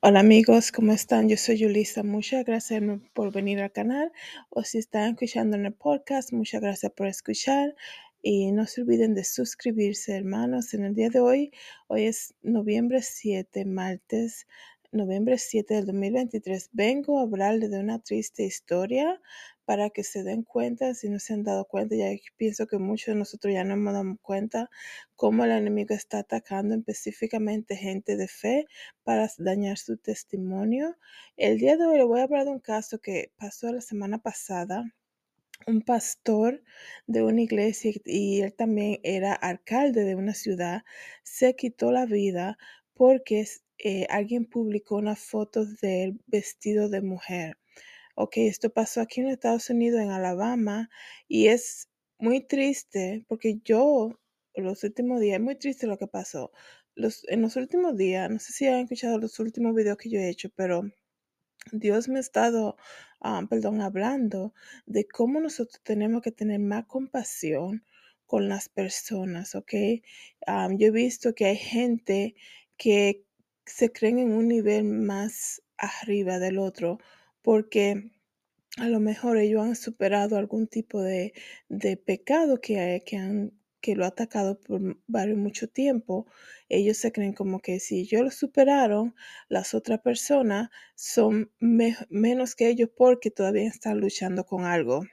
Hola 0.00 0.20
amigos, 0.20 0.70
¿cómo 0.70 0.92
están? 0.92 1.28
Yo 1.28 1.36
soy 1.36 1.58
Yulisa. 1.58 2.04
Muchas 2.04 2.44
gracias 2.44 2.80
por 3.14 3.32
venir 3.32 3.60
al 3.60 3.72
canal 3.72 4.12
o 4.48 4.62
si 4.62 4.78
están 4.78 5.10
escuchando 5.10 5.56
en 5.56 5.66
el 5.66 5.72
podcast, 5.72 6.32
muchas 6.32 6.60
gracias 6.60 6.92
por 6.92 7.08
escuchar 7.08 7.74
y 8.22 8.52
no 8.52 8.66
se 8.66 8.82
olviden 8.82 9.16
de 9.16 9.24
suscribirse 9.24 10.14
hermanos. 10.14 10.72
En 10.72 10.84
el 10.84 10.94
día 10.94 11.10
de 11.10 11.18
hoy, 11.18 11.50
hoy 11.88 12.04
es 12.04 12.32
noviembre 12.42 13.02
7, 13.02 13.64
martes, 13.64 14.46
noviembre 14.92 15.36
7 15.36 15.74
del 15.74 15.86
2023. 15.86 16.70
Vengo 16.72 17.18
a 17.18 17.22
hablarles 17.22 17.72
de 17.72 17.80
una 17.80 17.98
triste 17.98 18.44
historia 18.44 19.20
para 19.68 19.90
que 19.90 20.02
se 20.02 20.22
den 20.22 20.44
cuenta, 20.44 20.94
si 20.94 21.10
no 21.10 21.18
se 21.18 21.34
han 21.34 21.42
dado 21.42 21.66
cuenta, 21.66 21.94
ya 21.94 22.06
pienso 22.38 22.66
que 22.66 22.78
muchos 22.78 23.08
de 23.08 23.18
nosotros 23.18 23.52
ya 23.52 23.64
no 23.64 23.74
hemos 23.74 23.92
dado 23.92 24.16
cuenta 24.22 24.70
cómo 25.14 25.44
el 25.44 25.50
enemigo 25.50 25.94
está 25.94 26.20
atacando 26.20 26.74
específicamente 26.74 27.76
gente 27.76 28.16
de 28.16 28.28
fe 28.28 28.64
para 29.04 29.28
dañar 29.36 29.76
su 29.76 29.98
testimonio. 29.98 30.96
El 31.36 31.58
día 31.58 31.76
de 31.76 31.84
hoy 31.84 31.98
le 31.98 32.04
voy 32.04 32.20
a 32.20 32.22
hablar 32.22 32.46
de 32.46 32.52
un 32.52 32.60
caso 32.60 32.98
que 32.98 33.30
pasó 33.36 33.70
la 33.70 33.82
semana 33.82 34.16
pasada. 34.16 34.90
Un 35.66 35.82
pastor 35.82 36.62
de 37.06 37.22
una 37.22 37.42
iglesia 37.42 37.92
y 38.06 38.40
él 38.40 38.54
también 38.54 39.00
era 39.02 39.34
alcalde 39.34 40.04
de 40.04 40.14
una 40.14 40.32
ciudad 40.32 40.82
se 41.24 41.56
quitó 41.56 41.92
la 41.92 42.06
vida 42.06 42.56
porque 42.94 43.44
eh, 43.76 44.06
alguien 44.08 44.46
publicó 44.46 44.96
una 44.96 45.14
foto 45.14 45.66
de 45.66 46.04
él 46.04 46.20
vestido 46.26 46.88
de 46.88 47.02
mujer. 47.02 47.58
Ok, 48.20 48.38
esto 48.38 48.68
pasó 48.70 49.00
aquí 49.00 49.20
en 49.20 49.28
Estados 49.28 49.70
Unidos, 49.70 50.00
en 50.00 50.10
Alabama, 50.10 50.90
y 51.28 51.46
es 51.46 51.88
muy 52.18 52.40
triste 52.40 53.24
porque 53.28 53.60
yo, 53.64 54.18
los 54.56 54.82
últimos 54.82 55.20
días, 55.20 55.38
es 55.38 55.44
muy 55.44 55.54
triste 55.54 55.86
lo 55.86 55.98
que 55.98 56.08
pasó. 56.08 56.50
Los, 56.96 57.22
en 57.28 57.42
los 57.42 57.54
últimos 57.54 57.96
días, 57.96 58.28
no 58.28 58.40
sé 58.40 58.52
si 58.52 58.66
han 58.66 58.80
escuchado 58.80 59.18
los 59.20 59.38
últimos 59.38 59.72
videos 59.72 59.98
que 59.98 60.10
yo 60.10 60.18
he 60.18 60.28
hecho, 60.28 60.50
pero 60.56 60.82
Dios 61.70 62.08
me 62.08 62.18
ha 62.18 62.20
estado, 62.20 62.76
ah, 63.20 63.46
perdón, 63.48 63.80
hablando 63.82 64.52
de 64.86 65.06
cómo 65.06 65.40
nosotros 65.40 65.80
tenemos 65.84 66.20
que 66.22 66.32
tener 66.32 66.58
más 66.58 66.86
compasión 66.86 67.84
con 68.26 68.48
las 68.48 68.68
personas, 68.68 69.54
¿ok? 69.54 69.74
Ah, 70.44 70.68
yo 70.76 70.88
he 70.88 70.90
visto 70.90 71.36
que 71.36 71.46
hay 71.46 71.56
gente 71.56 72.34
que 72.76 73.24
se 73.64 73.92
creen 73.92 74.18
en 74.18 74.32
un 74.32 74.48
nivel 74.48 74.82
más 74.82 75.62
arriba 75.76 76.40
del 76.40 76.58
otro 76.58 76.98
porque 77.42 78.10
a 78.78 78.88
lo 78.88 79.00
mejor 79.00 79.38
ellos 79.38 79.64
han 79.64 79.76
superado 79.76 80.36
algún 80.36 80.68
tipo 80.68 81.02
de, 81.02 81.32
de 81.68 81.96
pecado 81.96 82.60
que, 82.60 83.02
que, 83.04 83.16
han, 83.16 83.52
que 83.80 83.96
lo 83.96 84.04
ha 84.04 84.08
atacado 84.08 84.60
por 84.60 84.98
varios 85.06 85.38
mucho 85.38 85.68
tiempo. 85.68 86.26
Ellos 86.68 86.96
se 86.98 87.12
creen 87.12 87.32
como 87.32 87.60
que 87.60 87.80
si 87.80 88.00
ellos 88.00 88.22
lo 88.22 88.30
superaron, 88.30 89.14
las 89.48 89.74
otras 89.74 90.00
personas 90.00 90.70
son 90.94 91.50
menos 91.58 92.54
que 92.54 92.68
ellos 92.68 92.90
porque 92.96 93.30
todavía 93.30 93.68
están 93.68 94.00
luchando 94.00 94.44
con 94.44 94.64
algo. 94.64 95.04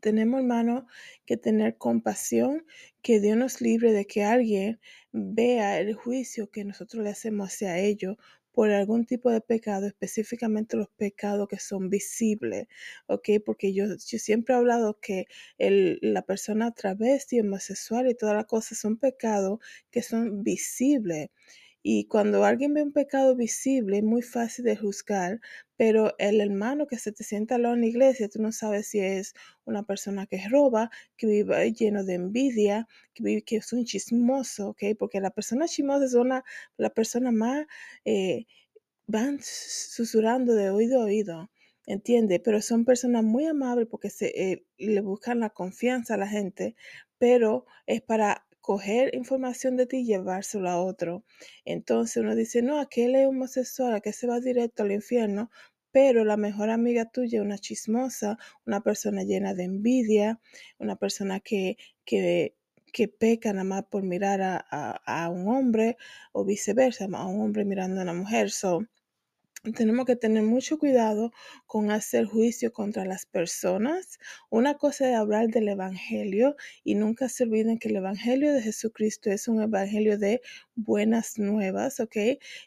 Tenemos, 0.00 0.40
hermano, 0.40 0.86
que 1.26 1.36
tener 1.36 1.76
compasión, 1.76 2.64
que 3.02 3.20
Dios 3.20 3.36
nos 3.36 3.60
libre 3.60 3.92
de 3.92 4.06
que 4.06 4.22
alguien 4.22 4.80
vea 5.10 5.80
el 5.80 5.94
juicio 5.94 6.50
que 6.50 6.64
nosotros 6.64 7.02
le 7.02 7.10
hacemos 7.10 7.48
hacia 7.48 7.78
ellos 7.78 8.16
por 8.52 8.70
algún 8.70 9.06
tipo 9.06 9.30
de 9.30 9.40
pecado, 9.40 9.86
específicamente 9.86 10.76
los 10.76 10.88
pecados 10.90 11.48
que 11.48 11.58
son 11.58 11.88
visibles, 11.90 12.66
¿ok? 13.06 13.30
Porque 13.44 13.72
yo, 13.74 13.86
yo 13.86 14.18
siempre 14.18 14.54
he 14.54 14.58
hablado 14.58 14.98
que 15.00 15.26
el, 15.58 15.98
la 16.02 16.22
persona 16.22 16.72
travesti, 16.72 17.40
homosexual 17.40 18.08
y 18.08 18.14
todas 18.14 18.36
las 18.36 18.46
cosas 18.46 18.78
son 18.78 18.98
pecados 18.98 19.58
que 19.90 20.02
son 20.02 20.42
visibles. 20.42 21.30
Y 21.82 22.06
cuando 22.06 22.44
alguien 22.44 22.74
ve 22.74 22.82
un 22.82 22.92
pecado 22.92 23.34
visible, 23.36 23.98
es 23.98 24.04
muy 24.04 24.22
fácil 24.22 24.64
de 24.64 24.76
juzgar, 24.76 25.40
pero 25.76 26.14
el 26.18 26.40
hermano 26.40 26.86
que 26.86 26.98
se 26.98 27.10
te 27.12 27.24
sienta 27.24 27.56
al 27.56 27.64
en 27.66 27.80
la 27.80 27.86
iglesia, 27.86 28.28
tú 28.28 28.40
no 28.40 28.52
sabes 28.52 28.88
si 28.88 29.00
es 29.00 29.34
una 29.64 29.82
persona 29.82 30.26
que 30.26 30.40
roba, 30.48 30.90
que 31.16 31.26
vive 31.26 31.72
lleno 31.72 32.04
de 32.04 32.14
envidia, 32.14 32.86
que, 33.14 33.24
vive, 33.24 33.42
que 33.42 33.56
es 33.56 33.72
un 33.72 33.84
chismoso, 33.84 34.70
¿ok? 34.70 34.82
Porque 34.98 35.20
la 35.20 35.30
persona 35.30 35.66
chismosa 35.66 36.04
es 36.04 36.14
una, 36.14 36.44
la 36.76 36.90
persona 36.90 37.32
más, 37.32 37.66
eh, 38.04 38.46
van 39.06 39.38
susurrando 39.42 40.54
de 40.54 40.70
oído 40.70 41.00
a 41.02 41.04
oído. 41.04 41.50
¿Entiende? 41.86 42.38
Pero 42.38 42.62
son 42.62 42.84
personas 42.84 43.24
muy 43.24 43.44
amables 43.46 43.88
porque 43.90 44.08
se, 44.08 44.28
eh, 44.52 44.64
le 44.78 45.00
buscan 45.00 45.40
la 45.40 45.50
confianza 45.50 46.14
a 46.14 46.16
la 46.16 46.28
gente, 46.28 46.76
pero 47.18 47.66
es 47.86 48.02
para 48.02 48.41
coger 48.62 49.14
información 49.14 49.76
de 49.76 49.86
ti 49.86 49.98
y 49.98 50.06
llevárselo 50.06 50.70
a 50.70 50.82
otro. 50.82 51.24
Entonces 51.66 52.16
uno 52.22 52.34
dice, 52.34 52.62
no, 52.62 52.80
aquel 52.80 53.14
es 53.16 53.26
homosexual, 53.28 54.00
que 54.00 54.12
se 54.14 54.26
va 54.26 54.40
directo 54.40 54.84
al 54.84 54.92
infierno, 54.92 55.50
pero 55.90 56.24
la 56.24 56.38
mejor 56.38 56.70
amiga 56.70 57.10
tuya 57.10 57.40
es 57.40 57.44
una 57.44 57.58
chismosa, 57.58 58.38
una 58.66 58.80
persona 58.80 59.24
llena 59.24 59.54
de 59.54 59.64
envidia, 59.64 60.40
una 60.78 60.96
persona 60.96 61.40
que, 61.40 61.76
que, 62.06 62.56
que 62.92 63.08
peca 63.08 63.52
nada 63.52 63.64
más 63.64 63.84
por 63.90 64.02
mirar 64.02 64.40
a, 64.42 64.64
a, 64.70 65.24
a, 65.24 65.28
un 65.28 65.48
hombre 65.48 65.96
o 66.32 66.44
viceversa, 66.44 67.06
a 67.12 67.26
un 67.26 67.42
hombre 67.42 67.64
mirando 67.64 68.00
a 68.00 68.04
una 68.04 68.14
mujer. 68.14 68.50
So, 68.50 68.86
tenemos 69.70 70.06
que 70.06 70.16
tener 70.16 70.42
mucho 70.42 70.76
cuidado 70.76 71.32
con 71.66 71.92
hacer 71.92 72.24
juicio 72.26 72.72
contra 72.72 73.04
las 73.04 73.26
personas. 73.26 74.18
Una 74.50 74.74
cosa 74.74 75.08
es 75.08 75.16
hablar 75.16 75.48
del 75.48 75.68
Evangelio 75.68 76.56
y 76.82 76.96
nunca 76.96 77.28
se 77.28 77.44
olviden 77.44 77.78
que 77.78 77.88
el 77.88 77.96
Evangelio 77.96 78.52
de 78.52 78.60
Jesucristo 78.60 79.30
es 79.30 79.46
un 79.46 79.62
Evangelio 79.62 80.18
de 80.18 80.42
buenas 80.74 81.38
nuevas, 81.38 82.00
¿ok? 82.00 82.16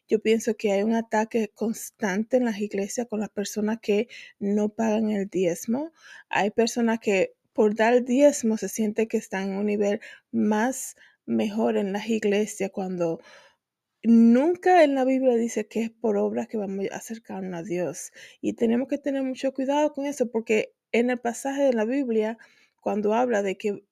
Yo 0.07 0.19
pienso 0.19 0.55
que 0.55 0.71
hay 0.71 0.83
un 0.83 0.95
ataque 0.95 1.51
constante 1.53 2.37
en 2.37 2.45
las 2.45 2.59
iglesias 2.59 3.07
con 3.09 3.19
las 3.19 3.29
personas 3.29 3.79
que 3.81 4.07
no 4.39 4.69
pagan 4.69 5.09
el 5.09 5.27
diezmo. 5.27 5.91
Hay 6.29 6.51
personas 6.51 6.99
que 6.99 7.33
por 7.51 7.75
dar 7.75 8.05
diezmo 8.05 8.57
se 8.57 8.69
siente 8.69 9.07
que 9.07 9.17
están 9.17 9.49
en 9.49 9.57
un 9.57 9.65
nivel 9.65 9.99
más 10.31 10.95
mejor 11.25 11.77
en 11.77 11.91
las 11.91 12.07
iglesias 12.07 12.71
cuando 12.71 13.19
Nunca 14.07 14.83
en 14.83 14.93
la 14.93 15.03
Biblia 15.03 15.33
dice 15.33 15.67
que 15.67 15.81
es 15.81 15.89
por 15.89 16.15
obras 16.17 16.47
que 16.47 16.57
vamos 16.57 16.85
a 16.91 16.97
acercarnos 16.97 17.59
a 17.59 17.63
Dios. 17.63 18.11
Y 18.39 18.53
tenemos 18.53 18.87
que 18.87 18.99
tener 18.99 19.23
mucho 19.23 19.51
cuidado 19.51 19.93
con 19.93 20.05
eso, 20.05 20.29
porque 20.29 20.75
en 20.91 21.09
el 21.09 21.19
pasaje 21.19 21.63
de 21.63 21.73
la 21.73 21.85
Biblia, 21.85 22.37
cuando 22.81 23.15
habla 23.15 23.41
de 23.41 23.57
que 23.57 23.83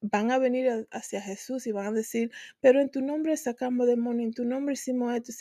van 0.00 0.30
a 0.30 0.38
venir 0.38 0.88
hacia 0.90 1.20
Jesús 1.20 1.66
y 1.66 1.72
van 1.72 1.88
a 1.88 1.92
decir, 1.92 2.30
pero 2.60 2.80
en 2.80 2.90
tu 2.90 3.02
nombre 3.02 3.36
sacamos 3.36 3.86
demonios, 3.86 4.28
en 4.28 4.34
tu 4.34 4.44
nombre 4.46 4.72
hicimos 4.72 5.14
esto, 5.14 5.32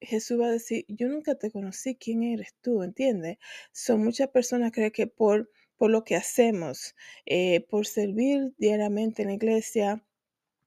Jesús 0.00 0.40
va 0.40 0.46
a 0.46 0.52
decir, 0.52 0.86
yo 0.88 1.08
nunca 1.08 1.34
te 1.34 1.50
conocí, 1.50 1.96
¿quién 1.96 2.22
eres 2.22 2.54
tú? 2.62 2.82
¿Entiendes? 2.82 3.36
Son 3.72 4.02
muchas 4.02 4.28
personas 4.28 4.72
creen 4.72 4.90
que 4.90 5.06
por, 5.06 5.50
por 5.76 5.90
lo 5.90 6.02
que 6.02 6.16
hacemos, 6.16 6.94
eh, 7.26 7.66
por 7.68 7.86
servir 7.86 8.54
diariamente 8.56 9.20
en 9.20 9.28
la 9.28 9.34
iglesia, 9.34 10.02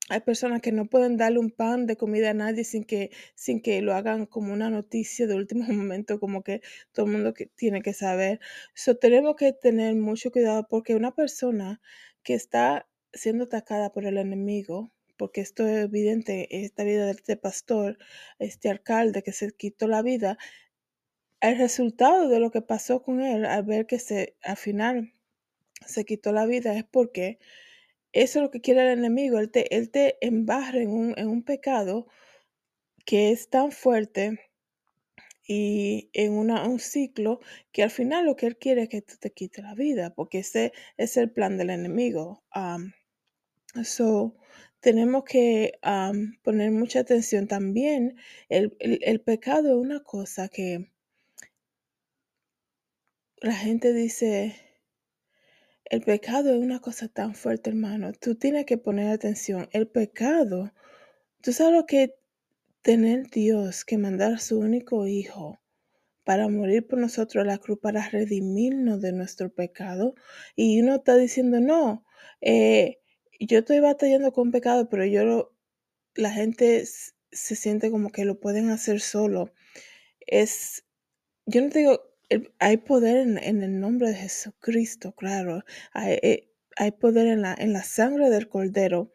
hay 0.09 0.19
personas 0.21 0.61
que 0.61 0.71
no 0.71 0.85
pueden 0.85 1.17
darle 1.17 1.39
un 1.39 1.51
pan 1.51 1.87
de 1.87 1.95
comida 1.95 2.31
a 2.31 2.33
nadie 2.33 2.63
sin 2.65 2.83
que, 2.83 3.11
sin 3.35 3.61
que 3.61 3.81
lo 3.81 3.93
hagan 3.93 4.25
como 4.25 4.53
una 4.53 4.69
noticia 4.69 5.27
de 5.27 5.35
último 5.35 5.63
momento, 5.73 6.19
como 6.19 6.43
que 6.43 6.61
todo 6.91 7.05
el 7.05 7.13
mundo 7.13 7.33
que 7.33 7.47
tiene 7.47 7.81
que 7.81 7.93
saber. 7.93 8.39
So, 8.73 8.97
tenemos 8.97 9.35
que 9.35 9.53
tener 9.53 9.95
mucho 9.95 10.31
cuidado 10.31 10.67
porque 10.69 10.95
una 10.95 11.11
persona 11.15 11.81
que 12.23 12.33
está 12.33 12.87
siendo 13.13 13.45
atacada 13.45 13.91
por 13.91 14.05
el 14.05 14.17
enemigo, 14.17 14.91
porque 15.17 15.41
esto 15.41 15.67
es 15.67 15.85
evidente, 15.85 16.47
esta 16.63 16.83
vida 16.83 17.05
de 17.05 17.11
este 17.11 17.37
pastor, 17.37 17.97
este 18.39 18.69
alcalde 18.69 19.23
que 19.23 19.31
se 19.31 19.51
quitó 19.51 19.87
la 19.87 20.01
vida, 20.01 20.37
el 21.41 21.57
resultado 21.57 22.29
de 22.29 22.39
lo 22.39 22.51
que 22.51 22.61
pasó 22.61 23.03
con 23.03 23.21
él 23.21 23.45
al 23.45 23.63
ver 23.63 23.85
que 23.85 23.99
se, 23.99 24.35
al 24.43 24.57
final 24.57 25.13
se 25.85 26.05
quitó 26.05 26.31
la 26.31 26.45
vida 26.45 26.73
es 26.75 26.85
porque 26.85 27.39
eso 28.13 28.39
es 28.39 28.43
lo 28.43 28.51
que 28.51 28.61
quiere 28.61 28.83
el 28.83 28.99
enemigo, 28.99 29.39
él 29.39 29.51
te, 29.51 29.75
él 29.75 29.89
te 29.91 30.17
embarra 30.25 30.79
en 30.79 30.91
un, 30.91 31.13
en 31.17 31.27
un 31.27 31.43
pecado 31.43 32.07
que 33.05 33.31
es 33.31 33.49
tan 33.49 33.71
fuerte 33.71 34.39
y 35.45 36.09
en 36.13 36.33
una, 36.33 36.67
un 36.67 36.79
ciclo 36.79 37.39
que 37.71 37.83
al 37.83 37.91
final 37.91 38.25
lo 38.25 38.35
que 38.35 38.47
él 38.47 38.57
quiere 38.57 38.83
es 38.83 38.89
que 38.89 39.01
tú 39.01 39.15
te 39.19 39.31
quites 39.31 39.63
la 39.63 39.75
vida, 39.75 40.13
porque 40.15 40.39
ese 40.39 40.73
es 40.97 41.17
el 41.17 41.31
plan 41.31 41.57
del 41.57 41.69
enemigo. 41.69 42.43
Um, 42.55 42.93
so, 43.83 44.35
tenemos 44.79 45.23
que 45.25 45.79
poner 46.43 46.71
mucha 46.71 46.99
atención 47.01 47.47
también. 47.47 48.17
El, 48.49 48.75
el, 48.79 48.99
el, 49.03 49.21
pecado 49.21 49.69
es 49.69 49.75
una 49.75 50.01
cosa 50.03 50.49
que 50.49 50.91
la 53.37 53.53
gente 53.55 53.93
dice, 53.93 54.55
el 55.85 56.01
pecado 56.01 56.51
es 56.51 56.59
una 56.59 56.79
cosa 56.79 57.07
tan 57.07 57.35
fuerte, 57.35 57.69
hermano. 57.69 58.13
Tú 58.13 58.35
tienes 58.35 58.65
que 58.65 58.77
poner 58.77 59.09
atención. 59.11 59.69
El 59.71 59.87
pecado, 59.87 60.73
tú 61.41 61.53
sabes 61.53 61.73
lo 61.73 61.85
que 61.85 62.15
tener 62.81 63.29
Dios 63.29 63.85
que 63.85 63.97
mandar 63.97 64.33
a 64.33 64.39
su 64.39 64.59
único 64.59 65.07
hijo 65.07 65.59
para 66.23 66.47
morir 66.47 66.87
por 66.87 66.99
nosotros 66.99 67.43
a 67.43 67.47
la 67.47 67.57
cruz, 67.57 67.79
para 67.81 68.09
redimirnos 68.09 69.01
de 69.01 69.13
nuestro 69.13 69.53
pecado. 69.53 70.15
Y 70.55 70.81
uno 70.81 70.95
está 70.95 71.15
diciendo, 71.17 71.59
no, 71.59 72.05
eh, 72.41 72.99
yo 73.39 73.59
estoy 73.59 73.79
batallando 73.79 74.31
con 74.31 74.51
pecado, 74.51 74.89
pero 74.89 75.05
yo 75.05 75.53
la 76.15 76.31
gente 76.31 76.85
se 76.85 77.55
siente 77.55 77.91
como 77.91 78.11
que 78.11 78.25
lo 78.25 78.39
pueden 78.39 78.69
hacer 78.69 79.01
solo. 79.01 79.51
es, 80.27 80.85
yo 81.45 81.61
no 81.61 81.69
digo, 81.69 82.12
hay 82.59 82.77
poder 82.77 83.17
en, 83.17 83.63
el 83.63 83.79
nombre 83.79 84.09
de 84.09 84.15
Jesucristo, 84.15 85.13
claro, 85.13 85.63
hay, 85.93 86.13
eh, 86.21 86.91
poder 86.99 87.27
en 87.27 87.41
la, 87.73 87.83
sangre 87.83 88.29
del 88.29 88.47
cordero, 88.49 89.11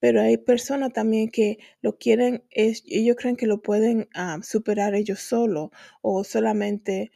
pero 0.00 0.20
hay 0.20 0.36
personas 0.36 0.92
también 0.92 1.30
que 1.30 1.58
lo 1.80 1.98
quieren, 1.98 2.44
ellos 2.50 3.16
creen 3.18 3.36
que 3.36 3.46
lo 3.46 3.62
pueden 3.62 4.08
ah, 4.14 4.38
superar 4.42 4.94
ellos 4.94 5.20
solos 5.20 5.70
o 6.02 6.24
solamente 6.24 7.12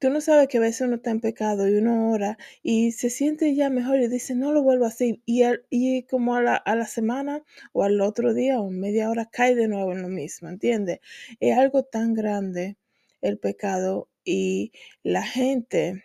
Tú 0.00 0.08
no 0.08 0.22
sabes 0.22 0.48
que 0.48 0.56
a 0.56 0.62
veces 0.62 0.80
uno 0.86 0.96
está 0.96 1.10
en 1.10 1.20
pecado 1.20 1.68
y 1.68 1.74
uno 1.74 2.10
ora 2.10 2.38
y 2.62 2.92
se 2.92 3.10
siente 3.10 3.54
ya 3.54 3.68
mejor 3.68 4.00
y 4.00 4.08
dice, 4.08 4.34
no 4.34 4.50
lo 4.50 4.62
vuelvo 4.62 4.86
a 4.86 4.88
hacer. 4.88 5.20
Y, 5.26 5.42
y 5.68 6.04
como 6.04 6.34
a 6.36 6.40
la, 6.42 6.56
a 6.56 6.74
la, 6.74 6.86
semana 6.86 7.42
o 7.74 7.84
al 7.84 8.00
otro 8.00 8.32
día 8.32 8.60
o 8.60 8.70
media 8.70 9.10
hora 9.10 9.26
cae 9.26 9.54
de 9.54 9.68
nuevo 9.68 9.92
en 9.92 10.00
lo 10.00 10.08
mismo, 10.08 10.48
¿entiendes? 10.48 11.00
Es 11.38 11.58
algo 11.58 11.82
tan 11.82 12.14
grande 12.14 12.78
el 13.22 13.38
pecado 13.38 14.08
y 14.24 14.72
la 15.02 15.22
gente 15.22 16.04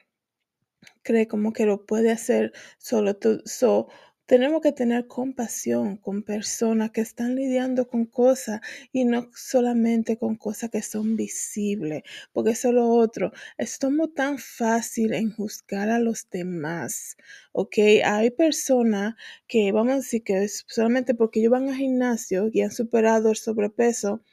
cree 1.03 1.27
como 1.27 1.53
que 1.53 1.65
lo 1.65 1.85
puede 1.85 2.11
hacer 2.11 2.53
solo. 2.77 3.17
So, 3.45 3.87
tenemos 4.25 4.61
que 4.61 4.71
tener 4.71 5.05
compasión 5.07 5.97
con 5.97 6.23
personas 6.23 6.91
que 6.91 7.01
están 7.01 7.35
lidiando 7.35 7.87
con 7.87 8.05
cosas 8.05 8.59
y 8.91 9.05
no 9.05 9.29
solamente 9.35 10.17
con 10.17 10.35
cosas 10.35 10.71
que 10.71 10.81
son 10.81 11.15
visibles, 11.15 12.01
porque 12.33 12.51
eso 12.51 12.69
es 12.69 12.73
lo 12.73 12.89
otro. 12.89 13.31
Estamos 13.57 14.13
tan 14.15 14.39
fácil 14.39 15.13
en 15.13 15.31
juzgar 15.31 15.89
a 15.89 15.99
los 15.99 16.27
demás, 16.29 17.17
¿ok? 17.51 17.77
Hay 18.03 18.31
personas 18.31 19.15
que, 19.47 19.71
vamos 19.71 19.93
a 19.93 19.97
decir 19.97 20.23
que 20.23 20.47
solamente 20.47 21.13
porque 21.13 21.39
ellos 21.39 21.51
van 21.51 21.69
al 21.69 21.75
gimnasio 21.75 22.49
y 22.51 22.61
han 22.61 22.71
superado 22.71 23.29
el 23.29 23.37
sobrepeso, 23.37 24.23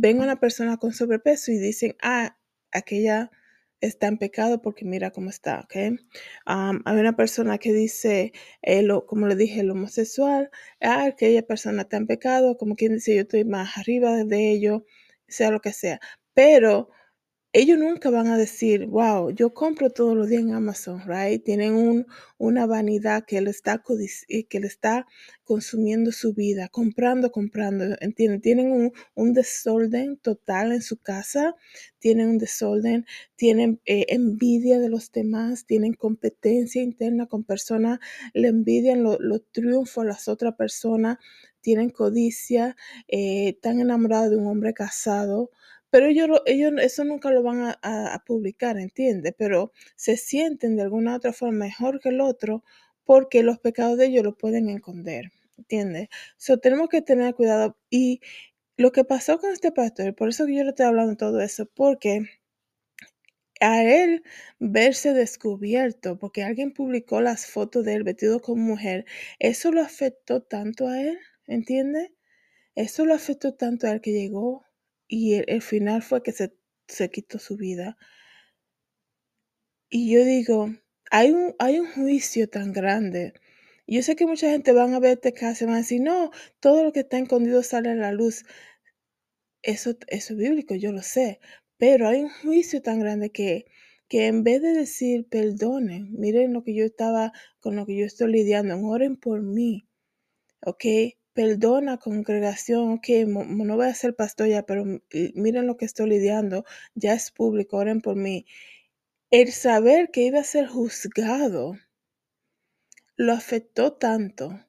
ven 0.00 0.20
a 0.20 0.24
una 0.24 0.40
persona 0.40 0.76
con 0.76 0.92
sobrepeso 0.92 1.52
y 1.52 1.58
dicen, 1.58 1.96
ah, 2.02 2.36
aquella 2.72 3.30
está 3.80 4.08
en 4.08 4.18
pecado 4.18 4.60
porque 4.62 4.84
mira 4.84 5.10
cómo 5.10 5.30
está, 5.30 5.60
¿ok? 5.60 5.98
hay 6.46 6.96
una 6.98 7.16
persona 7.16 7.58
que 7.58 7.72
dice, 7.72 8.32
eh, 8.62 8.86
como 9.06 9.26
le 9.26 9.36
dije, 9.36 9.60
el 9.60 9.70
homosexual, 9.70 10.50
ah, 10.80 11.04
aquella 11.06 11.42
persona 11.42 11.82
está 11.82 11.96
en 11.96 12.06
pecado, 12.06 12.56
como 12.56 12.76
quien 12.76 12.94
dice, 12.94 13.14
yo 13.14 13.22
estoy 13.22 13.44
más 13.44 13.76
arriba 13.78 14.24
de 14.24 14.50
ello, 14.52 14.84
sea 15.28 15.50
lo 15.50 15.60
que 15.60 15.72
sea. 15.72 16.00
Pero 16.34 16.90
ellos 17.52 17.78
nunca 17.78 18.10
van 18.10 18.26
a 18.26 18.36
decir, 18.36 18.86
wow, 18.86 19.30
yo 19.30 19.54
compro 19.54 19.90
todos 19.90 20.14
los 20.14 20.28
días 20.28 20.42
en 20.42 20.52
Amazon, 20.52 21.02
right? 21.06 21.42
Tienen 21.42 21.74
un, 21.74 22.06
una 22.36 22.66
vanidad 22.66 23.24
que 23.26 23.40
le, 23.40 23.50
está 23.50 23.82
eh, 24.28 24.44
que 24.46 24.60
le 24.60 24.66
está 24.66 25.06
consumiendo 25.44 26.12
su 26.12 26.34
vida, 26.34 26.68
comprando, 26.68 27.32
comprando, 27.32 27.96
¿entienden? 28.00 28.42
Tienen 28.42 28.92
un, 29.14 29.32
desorden 29.32 30.18
total 30.18 30.72
en 30.72 30.82
su 30.82 30.98
casa, 30.98 31.54
tienen 31.98 32.28
un 32.28 32.38
desorden, 32.38 33.06
tienen 33.34 33.80
eh, 33.86 34.04
envidia 34.10 34.78
de 34.78 34.90
los 34.90 35.10
demás, 35.10 35.64
tienen 35.64 35.94
competencia 35.94 36.82
interna 36.82 37.26
con 37.26 37.44
personas, 37.44 37.98
le 38.34 38.48
envidian 38.48 39.02
los 39.02 39.42
triunfos 39.52 40.04
a 40.04 40.06
las 40.06 40.28
otras 40.28 40.54
personas, 40.54 41.16
tienen 41.60 41.90
codicia, 41.90 42.76
eh, 43.08 43.48
están 43.48 43.80
enamorados 43.80 44.30
de 44.30 44.36
un 44.36 44.46
hombre 44.46 44.74
casado, 44.74 45.50
pero 45.90 46.06
ellos, 46.06 46.42
ellos 46.46 46.72
eso 46.80 47.04
nunca 47.04 47.30
lo 47.30 47.42
van 47.42 47.74
a, 47.82 48.24
publicar, 48.26 48.78
¿entiendes? 48.78 49.34
Pero 49.38 49.72
se 49.96 50.16
sienten 50.16 50.76
de 50.76 50.82
alguna 50.82 51.16
otra 51.16 51.32
forma 51.32 51.66
mejor 51.66 52.00
que 52.00 52.10
el 52.10 52.20
otro 52.20 52.64
porque 53.04 53.42
los 53.42 53.58
pecados 53.58 53.96
de 53.98 54.06
ellos 54.06 54.24
lo 54.24 54.36
pueden 54.36 54.68
esconder, 54.68 55.32
¿entiendes? 55.56 56.08
So, 56.36 56.58
tenemos 56.58 56.88
que 56.90 57.02
tener 57.02 57.34
cuidado. 57.34 57.78
Y 57.90 58.20
lo 58.76 58.92
que 58.92 59.04
pasó 59.04 59.38
con 59.38 59.50
este 59.52 59.72
pastor, 59.72 60.14
por 60.14 60.28
eso 60.28 60.46
que 60.46 60.56
yo 60.56 60.64
le 60.64 60.70
estoy 60.70 60.86
hablando 60.86 61.16
todo 61.16 61.40
eso, 61.40 61.66
porque 61.74 62.26
a 63.60 63.82
él 63.84 64.22
verse 64.58 65.12
descubierto, 65.14 66.18
porque 66.18 66.44
alguien 66.44 66.72
publicó 66.72 67.20
las 67.20 67.46
fotos 67.46 67.84
de 67.84 67.94
él 67.94 68.04
vestido 68.04 68.40
como 68.40 68.62
mujer, 68.62 69.04
eso 69.38 69.72
lo 69.72 69.82
afectó 69.82 70.42
tanto 70.42 70.88
a 70.88 71.00
él, 71.00 71.18
¿entiendes? 71.46 72.10
Eso 72.74 73.04
lo 73.06 73.14
afectó 73.14 73.54
tanto 73.54 73.86
a 73.86 73.92
él 73.92 74.00
que 74.00 74.12
llegó 74.12 74.67
y 75.08 75.34
el, 75.34 75.62
final 75.62 76.02
fue 76.02 76.22
que 76.22 76.32
se, 76.32 76.54
se, 76.86 77.10
quitó 77.10 77.38
su 77.38 77.56
vida. 77.56 77.96
Y 79.90 80.12
yo 80.12 80.24
digo, 80.24 80.68
hay 81.10 81.30
un, 81.32 81.54
hay 81.58 81.80
un 81.80 81.90
juicio 81.90 82.48
tan 82.48 82.72
grande. 82.72 83.32
Yo 83.86 84.02
sé 84.02 84.16
que 84.16 84.26
mucha 84.26 84.50
gente 84.50 84.72
van 84.72 84.92
a 84.94 85.00
ver 85.00 85.12
este 85.12 85.32
caso 85.32 85.64
y 85.64 85.66
van 85.66 85.76
a 85.76 85.78
decir, 85.78 86.02
no, 86.02 86.30
todo 86.60 86.84
lo 86.84 86.92
que 86.92 87.00
está 87.00 87.18
escondido 87.18 87.62
sale 87.62 87.90
a 87.90 87.94
la 87.94 88.12
luz. 88.12 88.44
Eso, 89.62 89.96
eso 90.08 90.34
es 90.34 90.38
bíblico, 90.38 90.74
yo 90.74 90.92
lo 90.92 91.02
sé. 91.02 91.40
Pero 91.78 92.08
hay 92.08 92.20
un 92.20 92.30
juicio 92.30 92.82
tan 92.82 93.00
grande 93.00 93.30
que, 93.30 93.66
que 94.08 94.26
en 94.26 94.44
vez 94.44 94.60
de 94.62 94.74
decir 94.74 95.26
perdonen, 95.28 96.12
miren 96.12 96.52
lo 96.52 96.64
que 96.64 96.74
yo 96.74 96.84
estaba, 96.84 97.32
con 97.60 97.76
lo 97.76 97.86
que 97.86 97.96
yo 97.96 98.04
estoy 98.04 98.32
lidiando, 98.32 98.78
oren 98.86 99.16
por 99.16 99.42
mí, 99.42 99.88
¿ok? 100.66 100.84
Perdona, 101.38 101.98
congregación, 101.98 102.98
que 102.98 103.24
no 103.24 103.76
voy 103.76 103.86
a 103.86 103.94
ser 103.94 104.16
pastor 104.16 104.48
ya, 104.48 104.66
pero 104.66 104.84
miren 105.36 105.68
lo 105.68 105.76
que 105.76 105.84
estoy 105.84 106.08
lidiando, 106.10 106.64
ya 106.96 107.14
es 107.14 107.30
público, 107.30 107.76
oren 107.76 108.00
por 108.00 108.16
mí. 108.16 108.44
El 109.30 109.52
saber 109.52 110.10
que 110.10 110.22
iba 110.22 110.40
a 110.40 110.42
ser 110.42 110.66
juzgado 110.66 111.76
lo 113.14 113.32
afectó 113.32 113.92
tanto, 113.92 114.66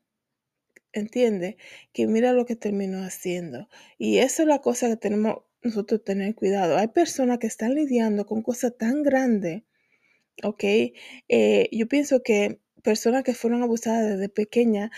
¿entiende? 0.94 1.58
Que 1.92 2.06
mira 2.06 2.34
lo 2.34 2.46
que 2.46 2.56
terminó 2.56 3.04
haciendo. 3.04 3.68
Y 3.98 4.20
esa 4.20 4.44
es 4.44 4.48
la 4.48 4.62
cosa 4.62 4.90
que 4.90 4.98
tenemos 4.98 5.38
nosotros 5.64 6.04
tener 6.04 6.36
cuidado. 6.36 6.78
Hay 6.78 6.90
personas 6.90 7.40
que 7.40 7.48
están 7.48 7.74
lidiando 7.74 8.28
con 8.28 8.44
cosas 8.44 8.78
tan 8.78 9.02
grandes, 9.02 9.64
¿ok? 10.44 10.64
Eh, 11.30 11.68
yo 11.72 11.88
pienso 11.88 12.22
que 12.22 12.60
personas 12.84 13.24
que 13.24 13.34
fueron 13.34 13.64
abusadas 13.64 14.08
desde 14.08 14.30
pequeña 14.30 14.92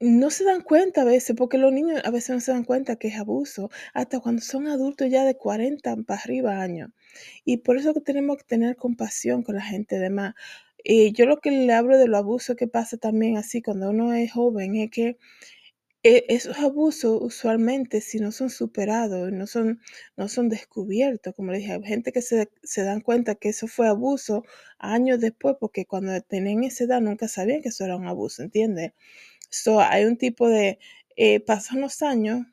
no 0.00 0.30
se 0.30 0.44
dan 0.44 0.60
cuenta 0.62 1.02
a 1.02 1.04
veces, 1.04 1.34
porque 1.36 1.58
los 1.58 1.72
niños 1.72 2.00
a 2.04 2.10
veces 2.10 2.30
no 2.30 2.40
se 2.40 2.52
dan 2.52 2.64
cuenta 2.64 2.96
que 2.96 3.08
es 3.08 3.16
abuso, 3.18 3.70
hasta 3.94 4.20
cuando 4.20 4.42
son 4.42 4.68
adultos 4.68 5.10
ya 5.10 5.24
de 5.24 5.36
40 5.36 5.96
para 6.06 6.20
arriba 6.20 6.60
años. 6.60 6.90
Y 7.44 7.58
por 7.58 7.76
eso 7.78 7.94
que 7.94 8.00
tenemos 8.00 8.36
que 8.38 8.44
tener 8.44 8.76
compasión 8.76 9.42
con 9.42 9.56
la 9.56 9.62
gente 9.62 9.98
de 9.98 10.10
más. 10.10 10.34
Y 10.84 11.12
yo 11.12 11.26
lo 11.26 11.38
que 11.38 11.50
le 11.50 11.72
hablo 11.74 11.98
de 11.98 12.06
los 12.08 12.18
abusos 12.18 12.56
que 12.56 12.68
pasa 12.68 12.96
también 12.96 13.36
así 13.36 13.62
cuando 13.62 13.90
uno 13.90 14.12
es 14.14 14.32
joven 14.32 14.76
es 14.76 14.90
que 14.90 15.18
eh, 16.04 16.24
esos 16.28 16.58
abusos 16.58 17.18
usualmente 17.20 18.00
si 18.00 18.20
no 18.20 18.30
son 18.32 18.50
superados, 18.50 19.32
no 19.32 19.46
son, 19.46 19.80
no 20.16 20.28
son 20.28 20.48
descubiertos, 20.48 21.34
como 21.34 21.50
le 21.52 21.58
dije, 21.58 21.72
hay 21.72 21.82
gente 21.82 22.12
que 22.12 22.22
se, 22.22 22.50
se 22.62 22.84
dan 22.84 23.00
cuenta 23.00 23.34
que 23.34 23.48
eso 23.50 23.66
fue 23.66 23.88
abuso 23.88 24.44
años 24.78 25.20
después, 25.20 25.56
porque 25.60 25.86
cuando 25.86 26.20
tenían 26.22 26.62
esa 26.64 26.84
edad 26.84 27.00
nunca 27.00 27.26
sabían 27.28 27.62
que 27.62 27.70
eso 27.70 27.84
era 27.84 27.96
un 27.96 28.06
abuso, 28.06 28.42
¿entiendes? 28.42 28.92
So, 29.50 29.80
hay 29.80 30.04
un 30.04 30.16
tipo 30.16 30.48
de, 30.48 30.78
eh, 31.16 31.40
pasan 31.40 31.80
los 31.80 32.02
años 32.02 32.46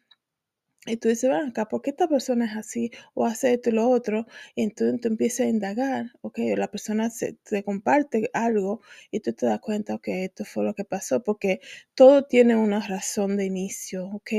y 0.88 0.98
tú 0.98 1.10
dices, 1.10 1.32
¿por 1.70 1.82
qué 1.82 1.90
esta 1.92 2.08
persona 2.08 2.46
es 2.46 2.56
así? 2.58 2.92
O 3.16 3.26
hace 3.26 3.54
esto 3.54 3.70
y 3.72 3.74
lo 3.74 3.90
otro. 3.90 4.28
Y 4.56 4.64
entonces 4.64 5.02
tú 5.02 5.08
empiezas 5.08 5.48
a 5.48 5.50
indagar, 5.50 6.12
ok, 6.22 6.38
la 6.58 6.70
persona 6.70 7.10
se, 7.10 7.34
te 7.34 7.64
comparte 7.64 8.30
algo 8.34 8.82
y 9.12 9.20
tú 9.22 9.34
te 9.34 9.48
das 9.48 9.60
cuenta, 9.62 9.96
ok, 9.96 10.08
esto 10.10 10.46
fue 10.46 10.64
lo 10.64 10.76
que 10.76 10.86
pasó, 10.86 11.24
porque 11.24 11.60
todo 11.96 12.24
tiene 12.26 12.56
una 12.56 12.86
razón 12.88 13.36
de 13.38 13.46
inicio, 13.46 14.08
ok. 14.10 14.32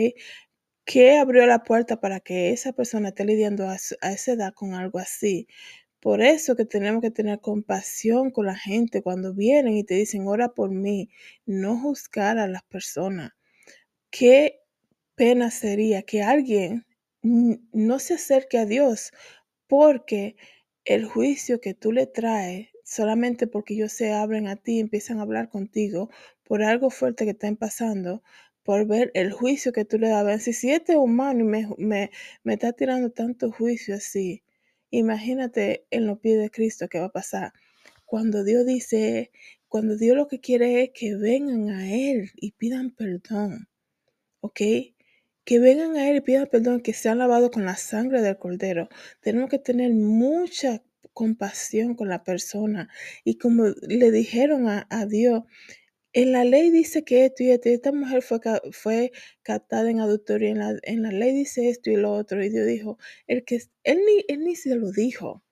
¿Qué 0.87 1.19
abrió 1.19 1.47
la 1.47 1.65
puerta 1.65 2.01
para 2.01 2.21
que 2.21 2.51
esa 2.53 2.73
persona 2.73 3.09
esté 3.11 3.25
lidiando 3.27 3.69
a, 3.69 3.77
a 4.01 4.13
esa 4.13 4.33
edad 4.33 4.55
con 4.55 4.75
algo 4.75 4.99
así? 4.99 5.49
Por 6.07 6.23
eso 6.23 6.55
que 6.55 6.65
tenemos 6.65 7.03
que 7.03 7.11
tener 7.11 7.41
compasión 7.41 8.31
con 8.31 8.47
la 8.47 8.55
gente 8.55 9.03
cuando 9.03 9.35
vienen 9.35 9.77
y 9.77 9.83
te 9.83 9.95
dicen, 9.95 10.29
ora 10.29 10.51
por 10.55 10.71
mí, 10.71 11.11
no 11.47 11.77
juzgar 11.81 12.39
a 12.39 12.47
las 12.47 12.63
personas. 12.63 13.33
Qué 14.11 14.61
pena 15.17 15.51
sería 15.51 16.03
que 16.03 16.23
alguien 16.23 16.87
no 17.23 17.99
se 17.99 18.15
acerque 18.15 18.57
a 18.59 18.67
Dios 18.67 19.11
porque 19.67 20.37
el 20.85 21.07
juicio 21.07 21.61
que 21.61 21.75
tú 21.75 21.91
le 21.91 22.07
traes, 22.07 22.69
solamente 22.85 23.49
porque 23.49 23.75
ellos 23.75 23.91
se 23.91 24.13
abren 24.13 24.47
a 24.47 24.55
ti 24.55 24.79
empiezan 24.79 25.19
a 25.19 25.23
hablar 25.23 25.49
contigo 25.49 26.09
por 26.45 26.63
algo 26.63 26.91
fuerte 26.91 27.25
que 27.25 27.33
están 27.33 27.57
pasando, 27.57 28.23
por 28.63 28.87
ver 28.87 29.11
el 29.15 29.33
juicio 29.33 29.73
que 29.73 29.85
tú 29.85 29.99
le 29.99 30.11
das. 30.11 30.45
Si 30.45 30.71
este 30.71 30.97
humano 30.97 31.41
y 31.41 31.45
me, 31.49 31.69
me, 31.79 32.11
me 32.45 32.53
está 32.53 32.73
tirando 32.73 33.11
tanto 33.11 33.51
juicio 33.51 33.97
así, 33.97 34.45
Imagínate 34.91 35.87
en 35.91 36.07
los 36.07 36.19
pies 36.21 36.39
de 36.39 36.51
Cristo 36.51 36.89
qué 36.89 37.01
va 37.01 37.07
a 37.07 37.13
pasar. 37.13 37.53
Cuando 38.05 38.45
Dios 38.45 38.65
dice, 38.65 39.31
cuando 39.69 39.97
Dios 39.97 40.17
lo 40.17 40.29
que 40.29 40.41
quiere 40.41 40.83
es 40.83 40.91
que 40.95 41.17
vengan 41.17 41.71
a 41.71 41.93
Él 41.93 42.31
y 42.37 42.53
pidan 42.53 42.91
perdón. 42.93 43.69
¿Ok? 44.41 44.61
Que 45.45 45.59
vengan 45.59 45.97
a 45.97 46.09
Él 46.09 46.17
y 46.17 46.21
pidan 46.21 46.49
perdón, 46.51 46.81
que 46.81 46.93
sean 46.93 47.19
lavados 47.19 47.51
con 47.51 47.65
la 47.65 47.77
sangre 47.77 48.23
del 48.23 48.39
Cordero. 48.39 48.89
Tenemos 49.21 49.51
que 49.51 49.59
tener 49.59 49.93
mucha 49.93 50.83
compasión 51.13 51.95
con 51.95 52.09
la 52.09 52.25
persona. 52.25 52.89
Y 53.25 53.39
como 53.39 53.65
le 53.89 54.11
dijeron 54.11 54.69
a, 54.69 54.87
a 54.91 55.07
Dios, 55.07 55.43
en 56.17 56.33
la 56.33 56.45
ley 56.45 56.71
dice 56.71 57.05
que 57.05 57.27
esto 57.27 57.43
y 57.43 57.51
esto, 57.51 57.69
y 57.69 57.73
esta 57.73 57.93
mujer 57.93 58.23
fue, 58.23 59.13
captada 59.43 59.91
en 59.91 60.01
adulterio, 60.01 60.49
en 60.49 60.59
la, 60.61 60.75
en 60.83 61.03
la 61.03 61.11
ley 61.11 61.35
dice 61.35 61.69
esto 61.69 61.91
y 61.91 61.97
lo 61.97 62.11
otro, 62.11 62.43
y 62.43 62.49
Dios 62.49 62.67
dijo, 62.67 62.99
el 63.27 63.45
que, 63.45 63.61
él, 63.85 63.99
ni, 63.99 64.25
él 64.27 64.43
ni 64.43 64.57
se 64.57 64.75
lo 64.77 64.91
dijo, 64.93 65.45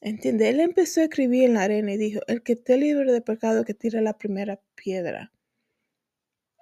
¿entiende? 0.00 0.48
Él 0.48 0.60
empezó 0.60 1.02
a 1.02 1.04
escribir 1.04 1.44
en 1.44 1.54
la 1.54 1.64
arena 1.64 1.92
y 1.92 1.98
dijo, 1.98 2.20
el 2.28 2.42
que 2.42 2.54
esté 2.54 2.78
libre 2.78 3.12
de 3.12 3.20
pecado, 3.20 3.66
que 3.66 3.74
tire 3.74 4.00
la 4.00 4.16
primera 4.16 4.58
piedra. 4.74 5.34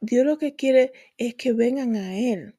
Dios 0.00 0.26
lo 0.26 0.36
que 0.36 0.56
quiere 0.56 0.92
es 1.16 1.36
que 1.36 1.52
vengan 1.52 1.94
a 1.94 2.18
Él. 2.18 2.56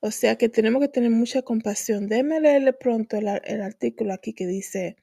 O 0.00 0.10
sea 0.10 0.34
que 0.36 0.48
tenemos 0.48 0.82
que 0.82 0.88
tener 0.88 1.10
mucha 1.12 1.42
compasión. 1.42 2.08
Déjeme 2.08 2.40
leerle 2.40 2.72
pronto 2.72 3.16
el, 3.16 3.28
el 3.44 3.62
artículo 3.62 4.12
aquí 4.12 4.32
que 4.32 4.48
dice, 4.48 4.96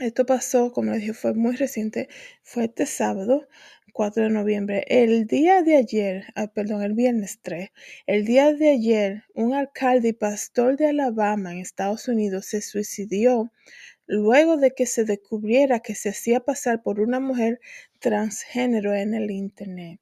esto 0.00 0.26
pasó, 0.26 0.72
como 0.72 0.90
les 0.90 1.02
dije, 1.02 1.14
fue 1.14 1.34
muy 1.34 1.54
reciente, 1.54 2.08
fue 2.42 2.64
este 2.64 2.84
sábado, 2.84 3.46
4 3.94 4.24
de 4.24 4.30
noviembre. 4.30 4.84
El 4.88 5.28
día 5.28 5.62
de 5.62 5.76
ayer, 5.76 6.24
ah, 6.34 6.48
perdón, 6.48 6.82
el 6.82 6.94
viernes 6.94 7.38
3, 7.42 7.70
el 8.08 8.24
día 8.24 8.52
de 8.52 8.70
ayer, 8.70 9.22
un 9.34 9.54
alcalde 9.54 10.08
y 10.08 10.12
pastor 10.12 10.76
de 10.76 10.88
Alabama 10.88 11.52
en 11.52 11.58
Estados 11.60 12.08
Unidos 12.08 12.46
se 12.46 12.60
suicidió 12.60 13.52
luego 14.06 14.56
de 14.56 14.72
que 14.72 14.86
se 14.86 15.04
descubriera 15.04 15.78
que 15.78 15.94
se 15.94 16.08
hacía 16.08 16.40
pasar 16.40 16.82
por 16.82 16.98
una 16.98 17.20
mujer 17.20 17.60
transgénero 18.00 18.92
en 18.94 19.14
el 19.14 19.30
Internet. 19.30 20.00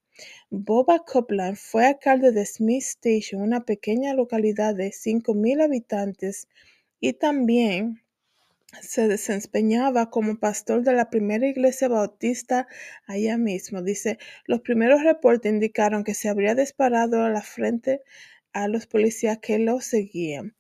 Boba 0.49 1.04
Copeland 1.04 1.58
fue 1.58 1.84
alcalde 1.84 2.32
de 2.32 2.46
Smith 2.46 2.82
Station, 2.82 3.42
una 3.42 3.66
pequeña 3.66 4.14
localidad 4.14 4.75
de 4.75 4.90
5.000 4.90 5.62
habitantes, 5.62 6.49
y 6.99 7.12
también 7.12 8.01
se 8.81 9.09
desempeñaba 9.09 10.11
como 10.11 10.38
pastor 10.38 10.83
de 10.83 10.93
la 10.95 11.11
primera 11.11 11.47
iglesia 11.47 11.88
bautista 11.88 12.67
allá 13.07 13.37
mismo. 13.37 13.83
Dice, 13.83 14.19
los 14.47 14.61
primeros 14.61 15.02
reportes 15.02 15.52
indicaron 15.52 16.05
que 16.05 16.14
se 16.14 16.29
habría 16.29 16.55
disparado 16.55 17.23
a 17.23 17.31
la 17.31 17.43
frente 17.43 18.02
a 18.52 18.69
los 18.69 18.87
policías 18.87 19.38
que 19.38 19.59
lo 19.59 19.81
seguían. 19.81 20.57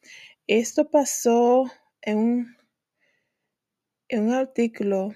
Esto 0.46 0.90
pasó 0.90 1.70
en 2.02 2.18
un, 2.18 2.56
en 4.08 4.24
un 4.24 4.32
artículo 4.32 5.14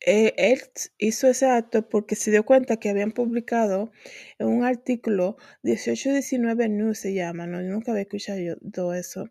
eh, 0.00 0.34
él 0.36 0.60
hizo 0.98 1.26
ese 1.28 1.46
acto 1.46 1.88
porque 1.88 2.14
se 2.14 2.30
dio 2.30 2.44
cuenta 2.44 2.76
que 2.76 2.88
habían 2.88 3.12
publicado 3.12 3.90
en 4.38 4.48
un 4.48 4.64
artículo 4.64 5.36
1819 5.62 6.68
News 6.68 6.98
se 6.98 7.14
llama, 7.14 7.46
no, 7.46 7.60
nunca 7.62 7.92
había 7.92 8.02
escuchado 8.02 8.94
eso, 8.94 9.28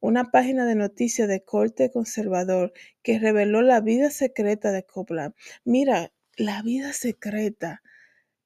una 0.00 0.30
página 0.30 0.66
de 0.66 0.74
noticias 0.74 1.28
de 1.28 1.42
corte 1.42 1.90
conservador 1.90 2.72
que 3.02 3.18
reveló 3.18 3.62
la 3.62 3.80
vida 3.80 4.10
secreta 4.10 4.72
de 4.72 4.84
Copland. 4.84 5.34
Mira, 5.64 6.12
la 6.36 6.62
vida 6.62 6.92
secreta, 6.92 7.82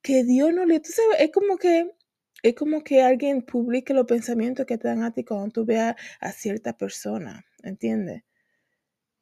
que 0.03 0.25
Dios 0.25 0.53
no 0.55 0.67
le... 0.67 0.81
Es 1.19 1.31
como 1.33 1.57
que 1.57 1.91
es 2.45 2.55
como 2.55 2.85
que 2.85 3.03
alguien 3.03 3.41
publique 3.41 3.95
los 3.95 4.05
pensamientos 4.05 4.67
que 4.67 4.77
te 4.77 4.87
dan 4.87 5.03
a 5.03 5.13
ti 5.15 5.25
cuando 5.25 5.51
tú 5.51 5.65
veas 5.65 5.97
a 6.21 6.31
cierta 6.31 6.77
persona, 6.77 7.47
¿entiendes? 7.63 8.23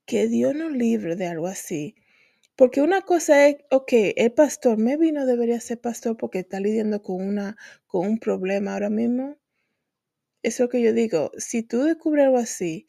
Que 0.04 0.26
Dios 0.26 0.56
no 0.56 0.68
libre 0.68 1.14
de 1.14 1.28
algo 1.28 1.46
así. 1.46 1.94
Porque 2.56 2.82
una 2.82 3.02
cosa 3.02 3.48
es, 3.48 3.56
ok, 3.70 3.92
el 4.16 4.32
pastor, 4.32 4.76
me 4.78 4.96
no 4.96 5.26
debería 5.26 5.58
ser 5.60 5.80
pastor 5.80 6.16
porque 6.16 6.40
está 6.40 6.60
lidiando 6.60 7.02
con, 7.02 7.22
una, 7.22 7.56
con 7.86 8.06
un 8.06 8.18
problema 8.18 8.74
ahora 8.74 8.90
mismo. 8.90 9.38
Eso 10.42 10.68
que 10.68 10.82
yo 10.82 10.92
digo, 10.92 11.32
si 11.38 11.62
tú 11.62 11.82
descubres 11.84 12.26
algo 12.26 12.38
así, 12.38 12.86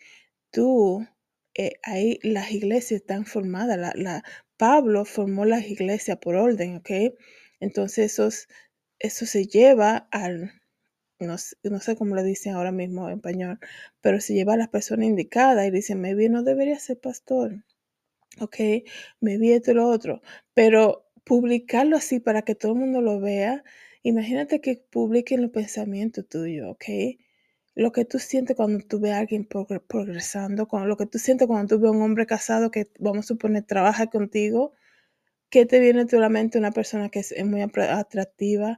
tú, 0.52 1.08
eh, 1.56 1.74
ahí 1.84 2.20
las 2.24 2.52
iglesias 2.52 3.02
están 3.02 3.26
formadas. 3.26 3.78
La, 3.78 3.94
la, 3.96 4.24
Pablo 4.58 5.06
formó 5.06 5.46
las 5.46 5.66
iglesias 5.68 6.18
por 6.18 6.36
orden, 6.36 6.78
¿ok? 6.78 7.16
Entonces 7.60 8.14
eso, 8.14 8.30
eso 9.00 9.26
se 9.26 9.48
lleva 9.48 10.08
al, 10.12 10.62
no, 11.20 11.36
no, 11.64 11.80
sé 11.80 11.96
cómo 11.96 12.16
lo 12.16 12.24
dicen 12.24 12.54
ahora 12.56 12.72
mismo 12.72 13.08
en 13.10 13.16
español, 13.18 13.60
pero 14.02 14.20
se 14.22 14.34
lleva 14.34 14.54
a 14.54 14.58
las 14.58 14.70
personas 14.70 15.06
indicadas 15.08 15.68
y 15.68 15.72
dicen, 15.72 16.02
maybe 16.02 16.30
no 16.30 16.44
debería 16.44 16.80
ser 16.80 17.00
pastor 17.00 17.64
ok, 18.40 18.58
me 19.20 19.38
vi 19.38 19.52
esto 19.54 19.72
y 19.72 19.76
lo 19.76 19.88
otro, 19.88 20.22
pero 20.54 21.10
publicarlo 21.24 21.98
así 21.98 22.20
para 22.20 22.42
que 22.44 22.56
todo 22.56 22.74
el 22.74 22.80
mundo 22.80 23.02
lo 23.02 23.20
vea, 23.20 23.64
imagínate 24.04 24.62
que 24.62 24.84
publiquen 24.90 25.42
los 25.42 25.52
pensamientos 25.52 26.28
tuyos, 26.28 26.70
ok, 26.72 26.86
lo 27.76 27.92
que 27.92 28.06
tú 28.06 28.20
sientes 28.20 28.56
cuando 28.56 28.86
tú 28.86 29.00
ves 29.00 29.14
a 29.14 29.20
alguien 29.20 29.46
progresando, 29.46 30.68
lo 30.86 30.98
que 30.98 31.06
tú 31.06 31.18
sientes 31.20 31.48
cuando 31.48 31.76
tú 31.76 31.82
ves 31.82 31.90
a 31.90 31.92
un 31.92 32.02
hombre 32.02 32.26
casado 32.26 32.72
que, 32.72 32.92
vamos 33.00 33.26
a 33.26 33.28
suponer, 33.30 33.64
trabaja 33.64 34.08
contigo, 34.08 34.74
¿qué 35.50 35.66
te 35.66 35.80
viene 35.80 36.06
a 36.12 36.16
la 36.18 36.30
mente 36.30 36.58
una 36.60 36.72
persona 36.72 37.10
que 37.10 37.20
es 37.20 37.46
muy 37.46 37.62
atractiva 37.62 38.78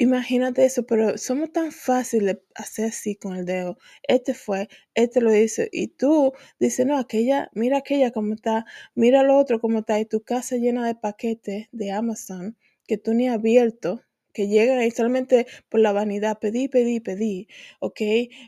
Imagínate 0.00 0.64
eso, 0.64 0.86
pero 0.86 1.18
somos 1.18 1.52
tan 1.52 1.72
fáciles 1.72 2.36
de 2.36 2.42
hacer 2.54 2.86
así 2.86 3.16
con 3.16 3.34
el 3.36 3.44
dedo. 3.44 3.78
Este 4.04 4.32
fue, 4.32 4.68
este 4.94 5.20
lo 5.20 5.34
hizo. 5.34 5.62
Y 5.72 5.88
tú 5.88 6.32
dices, 6.60 6.86
no, 6.86 6.96
aquella, 6.98 7.50
mira 7.52 7.78
aquella 7.78 8.12
como 8.12 8.34
está, 8.34 8.64
mira 8.94 9.24
lo 9.24 9.36
otro 9.36 9.60
como 9.60 9.80
está. 9.80 9.98
Y 9.98 10.04
tu 10.06 10.22
casa 10.22 10.56
llena 10.56 10.86
de 10.86 10.94
paquetes 10.94 11.66
de 11.72 11.90
Amazon 11.90 12.56
que 12.86 12.96
tú 12.96 13.12
ni 13.12 13.28
has 13.28 13.34
abierto, 13.34 14.02
que 14.32 14.46
llegan 14.46 14.78
ahí 14.78 14.90
solamente 14.92 15.46
por 15.68 15.80
la 15.80 15.92
vanidad. 15.92 16.38
Pedí, 16.38 16.68
pedí, 16.68 17.00
pedí. 17.00 17.48
¿Ok? 17.80 18.00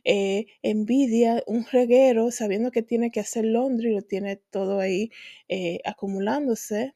Eh, 0.04 0.46
envidia, 0.62 1.42
un 1.48 1.66
reguero, 1.66 2.30
sabiendo 2.30 2.70
que 2.70 2.82
tiene 2.82 3.10
que 3.10 3.20
hacer 3.20 3.44
Londres 3.44 3.90
y 3.90 3.94
lo 3.96 4.02
tiene 4.02 4.36
todo 4.36 4.78
ahí 4.78 5.10
eh, 5.48 5.80
acumulándose. 5.84 6.94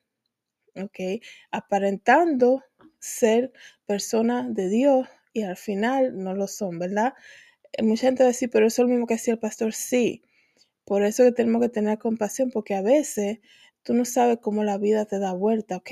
¿Ok? 0.76 1.22
Aparentando 1.50 2.62
ser 3.04 3.52
personas 3.86 4.54
de 4.54 4.68
Dios 4.68 5.06
y 5.34 5.42
al 5.42 5.56
final 5.56 6.16
no 6.16 6.34
lo 6.34 6.46
son, 6.46 6.78
¿verdad? 6.78 7.14
Eh, 7.72 7.82
mucha 7.82 8.06
gente 8.06 8.22
va 8.22 8.28
a 8.28 8.32
decir, 8.32 8.50
pero 8.50 8.66
eso 8.66 8.82
es 8.82 8.88
lo 8.88 8.92
mismo 8.92 9.06
que 9.06 9.14
hacía 9.14 9.34
el 9.34 9.40
pastor. 9.40 9.74
Sí, 9.74 10.22
por 10.84 11.02
eso 11.02 11.24
que 11.24 11.32
tenemos 11.32 11.60
que 11.60 11.68
tener 11.68 11.98
compasión, 11.98 12.50
porque 12.50 12.74
a 12.74 12.82
veces 12.82 13.40
tú 13.82 13.94
no 13.94 14.04
sabes 14.06 14.38
cómo 14.40 14.64
la 14.64 14.78
vida 14.78 15.04
te 15.04 15.18
da 15.18 15.34
vuelta, 15.34 15.76
¿ok? 15.76 15.90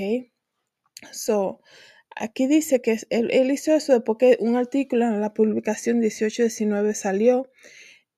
So, 1.12 1.60
aquí 2.16 2.46
dice 2.46 2.80
que 2.80 2.98
él, 3.10 3.50
hizo 3.50 3.74
eso 3.74 4.04
porque 4.04 4.38
un 4.40 4.56
artículo 4.56 5.06
en 5.06 5.20
la 5.20 5.34
publicación 5.34 5.98
1819 5.98 6.94
salió 6.94 7.50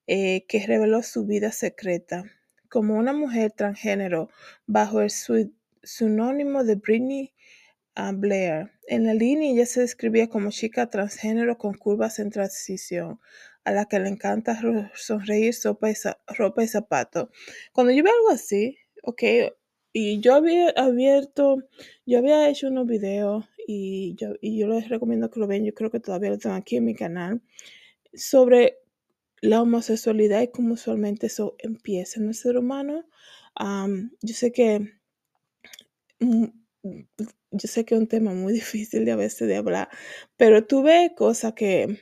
eh, 0.07 0.45
que 0.47 0.65
reveló 0.65 1.03
su 1.03 1.25
vida 1.25 1.51
secreta. 1.51 2.23
Como 2.69 2.95
una 2.95 3.13
mujer 3.13 3.51
transgénero 3.51 4.29
bajo 4.67 5.01
el 5.01 5.09
seudónimo 5.09 6.63
de 6.63 6.75
Britney 6.75 7.34
Blair. 8.13 8.71
En 8.87 9.05
la 9.05 9.13
línea 9.13 9.51
ella 9.51 9.65
se 9.65 9.81
describía 9.81 10.27
como 10.29 10.51
chica 10.51 10.89
transgénero 10.89 11.57
con 11.57 11.73
curvas 11.73 12.19
en 12.19 12.29
transición, 12.29 13.19
a 13.63 13.71
la 13.71 13.85
que 13.85 13.99
le 13.99 14.09
encanta 14.09 14.59
sonreír, 14.93 15.53
sopa 15.53 15.89
ropa 16.27 16.63
y 16.63 16.67
zapato. 16.67 17.31
Cuando 17.73 17.93
yo 17.93 18.03
veo 18.03 18.13
algo 18.13 18.29
así, 18.29 18.77
ok, 19.03 19.23
y 19.93 20.19
yo 20.19 20.35
había 20.35 20.69
abierto, 20.71 21.57
yo 22.05 22.19
había 22.19 22.49
hecho 22.49 22.67
unos 22.67 22.85
videos 22.85 23.45
y 23.67 24.15
yo, 24.15 24.33
y 24.41 24.59
yo 24.59 24.67
les 24.67 24.89
recomiendo 24.89 25.29
que 25.31 25.39
lo 25.39 25.47
vean, 25.47 25.63
yo 25.63 25.73
creo 25.73 25.89
que 25.89 26.01
todavía 26.01 26.31
lo 26.31 26.37
tengo 26.37 26.55
aquí 26.55 26.75
en 26.77 26.85
mi 26.85 26.95
canal, 26.95 27.41
sobre 28.13 28.79
la 29.41 29.61
homosexualidad 29.61 30.41
y 30.41 30.49
cómo 30.49 30.73
usualmente 30.73 31.27
eso 31.27 31.55
empieza 31.59 32.19
en 32.19 32.27
el 32.27 32.35
ser 32.35 32.57
humano. 32.57 33.05
yo 34.21 34.33
sé 34.33 34.51
que 34.51 34.99
mm, 36.19 36.45
yo 37.57 37.67
sé 37.67 37.85
que 37.85 37.95
es 37.95 38.01
un 38.01 38.07
tema 38.07 38.33
muy 38.33 38.53
difícil 38.61 39.05
de 39.05 39.11
a 39.11 39.15
veces 39.15 39.47
de 39.47 39.55
hablar, 39.57 39.89
pero 40.37 40.65
tuve 40.65 41.13
cosas 41.15 41.53
que, 41.53 41.99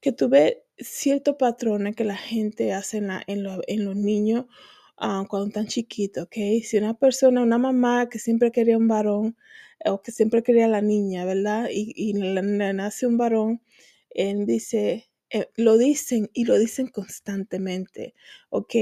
que 0.00 0.12
tuve 0.12 0.64
ciertos 0.78 1.36
patrones 1.36 1.96
que 1.96 2.04
la 2.04 2.16
gente 2.16 2.72
hace 2.72 2.98
en, 2.98 3.10
en, 3.26 3.84
los 3.84 3.96
niños 3.96 4.46
ah, 4.96 5.24
cuando 5.28 5.48
están 5.48 5.66
chiquitos, 5.66 6.24
¿ok? 6.24 6.36
Si 6.64 6.78
una 6.78 6.94
persona, 6.94 7.42
una 7.42 7.58
mamá 7.58 8.08
que 8.08 8.18
siempre 8.18 8.52
quería 8.52 8.78
un 8.78 8.88
varón 8.88 9.36
o 9.84 10.02
que 10.02 10.12
siempre 10.12 10.42
quería 10.42 10.68
la 10.68 10.82
niña, 10.82 11.24
¿verdad? 11.24 11.68
Y, 11.72 11.92
y 11.96 12.14
le, 12.14 12.42
nace 12.42 13.06
un 13.06 13.18
varón, 13.18 13.62
él 14.10 14.46
dice, 14.46 15.10
eh, 15.30 15.48
lo 15.56 15.78
dicen 15.78 16.30
y 16.32 16.44
lo 16.44 16.58
dicen 16.58 16.88
constantemente, 16.88 18.14
¿ok? 18.50 18.74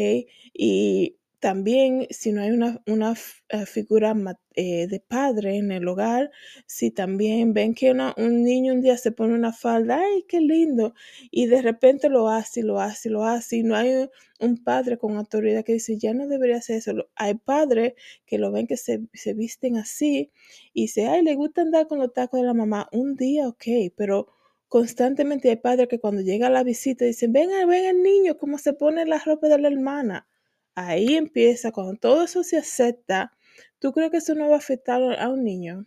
Y 0.55 1.19
también, 1.43 2.07
si 2.11 2.31
no 2.31 2.41
hay 2.41 2.53
una, 2.53 2.81
una 2.87 3.15
eh, 3.49 3.67
figura 3.67 4.15
eh, 4.55 4.87
de 4.87 5.01
padre 5.01 5.57
en 5.57 5.73
el 5.73 5.89
hogar, 5.89 6.31
si 6.67 6.93
también 6.93 7.53
ven 7.53 7.75
que 7.75 7.91
un 7.91 8.45
niño 8.45 8.73
un 8.75 8.81
día 8.81 8.97
se 8.97 9.11
pone 9.11 9.35
una 9.35 9.53
falda, 9.53 9.99
¡ay, 9.99 10.25
qué 10.29 10.41
lindo! 10.41 10.95
Y 11.33 11.47
de 11.47 11.61
repente 11.61 12.09
lo 12.09 12.29
hace, 12.29 12.63
lo 12.63 12.79
hace, 12.81 13.11
lo 13.11 13.25
hace, 13.25 13.57
y 13.57 13.63
no 13.65 13.75
hay 13.75 14.09
un 14.39 14.63
padre 14.63 14.99
con 14.99 15.17
autoridad 15.17 15.65
que 15.65 15.73
dice, 15.73 15.99
ya 15.99 16.15
no 16.15 16.29
debería 16.29 16.59
hacer 16.59 16.77
eso. 16.77 16.93
Hay 17.17 17.35
padres 17.35 17.95
que 18.25 18.39
lo 18.39 18.53
ven 18.53 18.69
que 18.69 18.77
se, 18.77 19.01
se 19.13 19.35
visten 19.35 19.77
así 19.79 20.31
y 20.73 20.83
dice, 20.83 21.09
ay, 21.09 21.25
le 21.25 21.35
gusta 21.35 21.63
andar 21.63 21.89
con 21.89 21.99
los 21.99 22.13
tacos 22.13 22.41
de 22.41 22.47
la 22.47 22.55
mamá. 22.55 22.89
Un 22.93 23.17
día, 23.17 23.49
ok, 23.49 23.65
pero 23.97 24.29
constantemente 24.69 25.51
hay 25.51 25.57
padres 25.57 25.89
que 25.89 25.99
cuando 25.99 26.23
llega 26.23 26.49
la 26.51 26.63
visita 26.63 27.05
dicen, 27.05 27.33
venga, 27.33 27.67
ven 27.67 27.85
el 27.85 28.03
niño, 28.05 28.39
cómo 28.39 28.59
se 28.59 28.75
pone 28.75 29.05
la 29.07 29.19
ropa 29.19 29.49
de 29.49 29.59
la 29.59 29.69
hermana 29.69 30.29
Ahí 30.75 31.17
empieza, 31.17 31.73
cuando 31.73 31.95
todo 31.97 32.25
eso 32.25 32.43
se 32.45 32.59
acepta, 32.59 33.33
¿Tú 33.79 33.93
crees 33.93 34.11
que 34.11 34.19
eso 34.19 34.35
no 34.35 34.49
va 34.49 34.55
a 34.57 34.59
afectar 34.59 35.03
a 35.19 35.29
un 35.29 35.45
niño? 35.45 35.87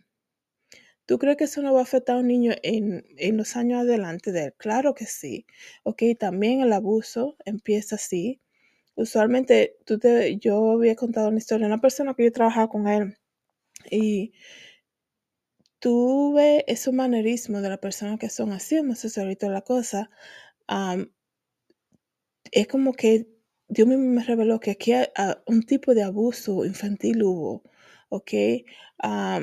¿Tú 1.06 1.18
crees 1.18 1.36
que 1.36 1.44
eso 1.44 1.62
no 1.62 1.72
va 1.72 1.80
a 1.80 1.82
afectar 1.84 2.16
a 2.16 2.18
un 2.20 2.26
niño 2.26 2.52
en, 2.62 3.04
en 3.16 3.36
los 3.36 3.56
años 3.56 3.80
adelante 3.80 4.32
de 4.32 4.44
él? 4.46 4.54
Claro 4.56 4.94
que 4.94 5.06
sí. 5.06 5.46
Ok, 5.84 6.02
también 6.18 6.60
el 6.60 6.72
abuso 6.72 7.36
empieza 7.44 7.94
así. 7.96 8.40
Usualmente, 8.96 9.76
tú 9.84 9.98
te, 9.98 10.36
yo 10.38 10.72
había 10.72 10.96
contado 10.96 11.28
una 11.28 11.38
historia 11.38 11.66
de 11.68 11.72
una 11.74 11.80
persona 11.82 12.14
que 12.14 12.24
yo 12.24 12.32
trabajaba 12.32 12.68
con 12.68 12.88
él 12.88 13.16
y 13.90 14.32
tuve 15.80 16.70
esos 16.70 16.92
manerismos 16.92 17.62
de 17.62 17.70
las 17.70 17.78
personas 17.78 18.18
que 18.18 18.28
son 18.28 18.52
así, 18.52 18.76
homosexuales 18.78 19.32
y 19.32 19.36
toda 19.36 19.52
la 19.52 19.62
cosa. 19.62 20.10
es 22.50 22.66
como 22.66 22.92
que 22.92 23.28
Dios 23.68 23.88
mismo 23.88 24.04
me 24.04 24.24
reveló 24.24 24.60
que 24.60 24.70
aquí 24.72 24.92
hay, 24.92 25.06
un 25.46 25.62
tipo 25.64 25.94
de 25.94 26.02
abuso 26.04 26.64
infantil 26.64 27.22
hubo, 27.24 27.62
¿ok? 28.08 28.32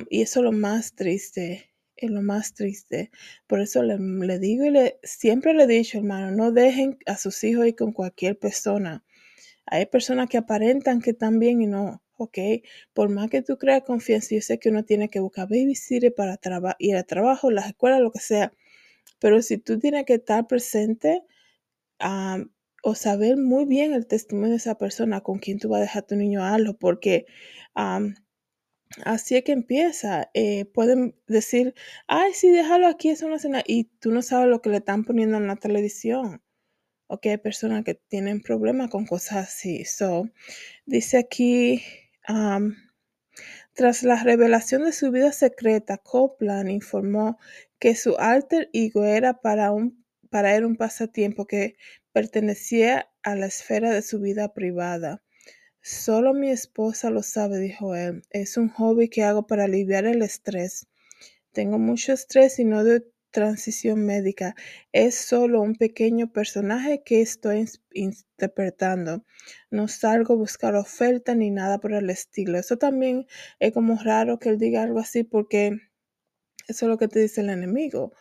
y 0.10 0.22
eso 0.22 0.40
es 0.40 0.44
lo 0.44 0.52
más 0.52 0.96
triste, 0.96 1.72
es 1.96 2.10
lo 2.10 2.22
más 2.22 2.54
triste. 2.54 3.12
Por 3.48 3.60
eso 3.62 3.84
le, 3.84 4.40
digo 4.40 4.66
y 4.66 4.72
le, 4.72 5.00
siempre 5.04 5.54
le 5.54 5.64
he 5.64 5.68
dicho, 5.68 5.98
hermano, 5.98 6.32
no 6.32 6.52
dejen 6.52 6.98
a 7.06 7.18
sus 7.18 7.44
hijos 7.44 7.68
ir 7.68 7.76
con 7.76 7.92
cualquier 7.92 8.38
persona. 8.40 9.04
Hay 9.66 9.86
personas 9.88 10.30
que 10.30 10.38
aparentan 10.38 11.02
que 11.02 11.12
están 11.12 11.40
bien 11.40 11.62
y 11.62 11.68
no, 11.68 12.02
¿ok? 12.18 12.38
Por 12.94 13.10
más 13.10 13.30
que 13.30 13.42
tú 13.42 13.58
creas 13.58 13.84
confianza, 13.84 14.36
yo 14.36 14.42
sé 14.42 14.60
que 14.60 14.70
uno 14.70 14.84
tiene 14.86 15.10
que 15.10 15.20
buscar 15.20 15.48
babysitter 15.50 16.14
para 16.14 16.40
ir 16.80 16.96
al 16.96 17.06
trabajo, 17.06 17.52
las 17.52 17.68
escuelas, 17.68 18.02
lo 18.02 18.12
que 18.12 18.20
sea. 18.20 18.54
Pero 19.20 19.42
si 19.42 19.58
tú 19.58 19.80
tienes 19.80 20.06
que 20.06 20.16
estar 20.16 20.48
presente 20.48 21.24
o 22.84 22.96
saber 22.96 23.38
muy 23.38 23.66
bien 23.66 23.94
el 23.94 24.08
testimonio 24.08 24.52
de 24.52 24.58
esa 24.58 24.78
persona 24.78 25.22
con 25.22 25.40
quien 25.40 25.58
tú 25.58 25.70
vas 25.70 25.80
a 25.80 25.84
dejar 25.84 26.04
tu 26.04 26.16
niño 26.18 26.44
a 26.44 26.54
algo, 26.54 26.74
porque 26.78 27.26
así 29.06 29.36
es 29.38 29.44
que 29.44 29.54
empieza. 29.54 30.30
Eh, 30.34 30.66
pueden 30.66 31.16
decir, 31.28 31.74
ay, 32.08 32.34
sí, 32.34 32.52
déjalo 32.52 32.88
aquí, 32.88 33.10
es 33.10 33.24
una 33.24 33.40
cena, 33.40 33.64
y 33.66 33.86
tú 34.00 34.12
no 34.12 34.22
sabes 34.22 34.50
lo 34.50 34.62
que 34.62 34.70
le 34.70 34.78
están 34.78 35.06
poniendo 35.06 35.38
en 35.38 35.48
la 35.48 35.56
televisión. 35.56 36.44
Ok, 37.08 37.28
hay 37.28 37.38
personas 37.38 37.86
que 37.86 37.96
tienen 37.96 38.42
problemas 38.42 38.90
con 38.90 39.06
cosas 39.06 39.48
así. 39.48 39.86
So, 39.86 40.30
dice 40.86 41.18
aquí, 41.20 41.82
tras 43.74 44.04
la 44.04 44.22
revelación 44.24 44.84
de 44.84 44.92
su 44.92 45.10
vida 45.12 45.32
secreta, 45.32 45.98
Copland 45.98 46.70
informó 46.70 47.38
que 47.80 47.96
su 47.96 48.18
alter 48.18 48.70
ego 48.74 49.06
era 49.06 49.40
para, 49.42 49.72
un, 49.72 50.06
para 50.30 50.56
él 50.56 50.66
un 50.66 50.76
pasatiempo 50.76 51.46
que 51.48 51.78
pertenecía 52.14 53.12
a 53.24 53.36
la 53.36 53.48
esfera 53.48 53.92
de 53.92 54.02
su 54.02 54.20
vida 54.20 54.54
privada. 54.54 55.24
Solo 55.82 56.34
mi 56.34 56.50
esposa 56.50 57.10
lo 57.10 57.24
sabe, 57.24 57.60
dijo 57.60 57.96
él. 57.96 58.24
Es 58.30 58.56
un 58.56 58.70
hobby 58.70 59.10
que 59.10 59.24
hago 59.24 59.48
para 59.48 59.66
aliviar 59.66 60.06
el 60.06 60.22
estrés. 60.22 60.88
Tengo 61.52 61.78
mucho 61.78 62.14
estrés 62.14 62.58
y 62.60 62.64
no 62.66 62.84
de 62.84 63.06
transición 63.32 64.06
médica. 64.06 64.56
Es 64.94 65.16
solo 65.16 65.62
un 65.62 65.76
pequeño 65.76 66.32
personaje 66.32 67.04
que 67.04 67.22
estoy 67.22 67.68
interpretando. 67.92 69.26
No 69.72 69.90
salgo 69.90 70.36
a 70.36 70.38
buscar 70.38 70.76
oferta 70.76 71.36
ni 71.36 71.50
nada 71.50 71.80
por 71.80 71.94
el 71.94 72.10
estilo. 72.10 72.58
Eso 72.58 72.78
también 72.78 73.28
es 73.60 73.74
como 73.74 74.02
raro 74.02 74.40
que 74.40 74.50
él 74.50 74.60
diga 74.60 74.84
algo 74.84 75.00
así 75.00 75.24
porque 75.24 75.80
eso 76.68 76.86
es 76.86 76.90
lo 76.90 76.98
que 76.98 77.10
te 77.10 77.20
dice 77.20 77.42
el 77.42 77.50
enemigo. 77.50 78.14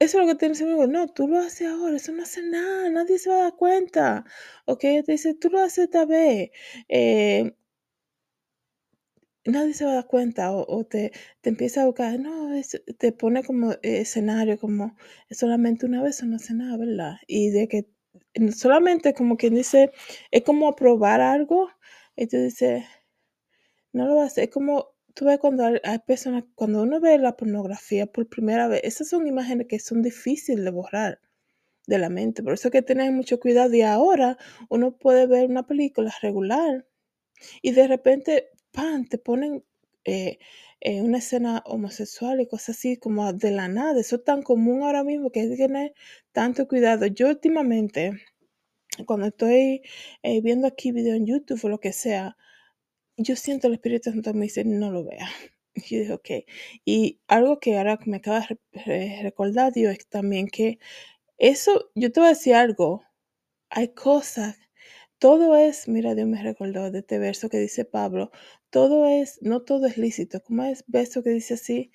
Eso 0.00 0.18
es 0.18 0.26
lo 0.26 0.32
que 0.32 0.38
te 0.38 0.48
dice 0.48 0.64
enemigo. 0.64 0.86
No, 0.86 1.08
tú 1.08 1.28
lo 1.28 1.38
haces 1.38 1.68
ahora, 1.68 1.96
eso 1.96 2.12
no 2.12 2.22
hace 2.22 2.42
nada, 2.42 2.88
nadie 2.90 3.18
se 3.18 3.30
va 3.30 3.36
a 3.36 3.42
dar 3.42 3.56
cuenta. 3.56 4.24
Ok, 4.66 4.80
te 4.80 5.04
dice, 5.06 5.34
tú 5.34 5.50
lo 5.50 5.60
haces 5.60 5.84
esta 5.84 6.06
vez. 6.06 6.50
Eh, 6.88 7.54
nadie 9.44 9.74
se 9.74 9.84
va 9.84 9.92
a 9.92 9.94
dar 9.96 10.06
cuenta 10.06 10.52
o, 10.52 10.84
te, 10.84 11.12
te, 11.40 11.50
empieza 11.50 11.82
a 11.82 11.86
buscar, 11.86 12.18
no, 12.18 12.50
te 12.98 13.12
pone 13.12 13.42
como 13.44 13.72
escenario, 13.82 14.58
como 14.58 14.96
solamente 15.30 15.86
una 15.86 16.02
vez 16.02 16.22
o 16.22 16.26
no 16.26 16.36
hace 16.36 16.54
nada, 16.54 16.76
¿verdad? 16.76 17.16
Y 17.26 17.50
de 17.50 17.68
que 17.68 17.86
solamente 18.54 19.14
como 19.14 19.36
quien 19.36 19.54
dice, 19.54 19.92
es 20.30 20.42
como 20.44 20.68
aprobar 20.68 21.20
algo 21.20 21.70
y 22.16 22.26
tú 22.26 22.38
dices, 22.38 22.84
no 23.92 24.06
lo 24.06 24.16
va 24.16 24.24
a 24.24 24.26
hacer, 24.26 24.44
es 24.44 24.50
como 24.50 24.88
tú 25.14 25.26
ves 25.26 25.38
cuando 25.38 25.64
hay 25.64 25.98
personas, 26.06 26.44
cuando 26.54 26.82
uno 26.82 27.00
ve 27.00 27.18
la 27.18 27.36
pornografía 27.36 28.06
por 28.06 28.28
primera 28.28 28.68
vez, 28.68 28.80
esas 28.84 29.08
son 29.08 29.26
imágenes 29.26 29.66
que 29.68 29.78
son 29.78 30.02
difíciles 30.02 30.64
de 30.64 30.70
borrar 30.70 31.20
de 31.86 31.98
la 31.98 32.08
mente, 32.10 32.42
por 32.42 32.54
eso 32.54 32.68
hay 32.68 32.72
que 32.72 32.82
tener 32.82 33.12
mucho 33.12 33.40
cuidado 33.40 33.74
y 33.74 33.82
ahora 33.82 34.38
uno 34.68 34.96
puede 34.96 35.26
ver 35.26 35.48
una 35.48 35.66
película 35.66 36.12
regular 36.22 36.86
y 37.62 37.72
de 37.72 37.88
repente 37.88 38.50
pan, 38.72 39.06
te 39.08 39.18
ponen 39.18 39.64
eh, 40.04 40.38
eh, 40.80 41.02
una 41.02 41.18
escena 41.18 41.62
homosexual 41.66 42.40
y 42.40 42.46
cosas 42.46 42.76
así 42.78 42.96
como 42.96 43.32
de 43.32 43.50
la 43.50 43.68
nada. 43.68 44.00
Eso 44.00 44.16
es 44.16 44.24
tan 44.24 44.42
común 44.42 44.82
ahora 44.82 45.04
mismo 45.04 45.30
que 45.30 45.40
hay 45.40 45.50
que 45.50 45.56
tener 45.56 45.94
tanto 46.32 46.66
cuidado. 46.68 47.06
Yo 47.06 47.28
últimamente, 47.28 48.12
cuando 49.06 49.26
estoy 49.26 49.82
eh, 50.22 50.40
viendo 50.42 50.66
aquí 50.66 50.92
video 50.92 51.14
en 51.14 51.26
YouTube 51.26 51.60
o 51.64 51.68
lo 51.68 51.80
que 51.80 51.92
sea, 51.92 52.36
yo 53.22 53.36
siento 53.36 53.68
el 53.68 53.74
Espíritu 53.74 54.10
Santo 54.10 54.34
me 54.34 54.46
dice, 54.46 54.64
no 54.64 54.90
lo 54.90 55.04
vea. 55.04 55.28
Y 55.74 55.82
yo 55.94 56.00
dije, 56.00 56.12
ok. 56.14 56.30
Y 56.84 57.20
algo 57.28 57.60
que 57.60 57.78
ahora 57.78 57.98
me 58.04 58.16
acaba 58.18 58.46
de 58.72 59.20
recordar 59.22 59.72
Dios 59.72 59.92
es 59.96 60.08
también 60.08 60.48
que 60.48 60.78
eso, 61.38 61.90
yo 61.94 62.12
te 62.12 62.20
voy 62.20 62.28
a 62.28 62.30
decir 62.30 62.54
algo, 62.56 63.04
hay 63.70 63.88
cosas 63.94 64.58
todo 65.20 65.56
es, 65.56 65.86
mira, 65.86 66.14
Dios 66.14 66.28
me 66.28 66.42
recordó 66.42 66.90
de 66.90 67.00
este 67.00 67.18
verso 67.18 67.50
que 67.50 67.58
dice 67.58 67.84
Pablo, 67.84 68.30
todo 68.70 69.06
es, 69.06 69.38
no 69.42 69.62
todo 69.62 69.86
es 69.86 69.98
lícito, 69.98 70.42
como 70.42 70.64
es 70.64 70.82
verso 70.88 71.22
que 71.22 71.30
dice 71.30 71.54
así, 71.54 71.92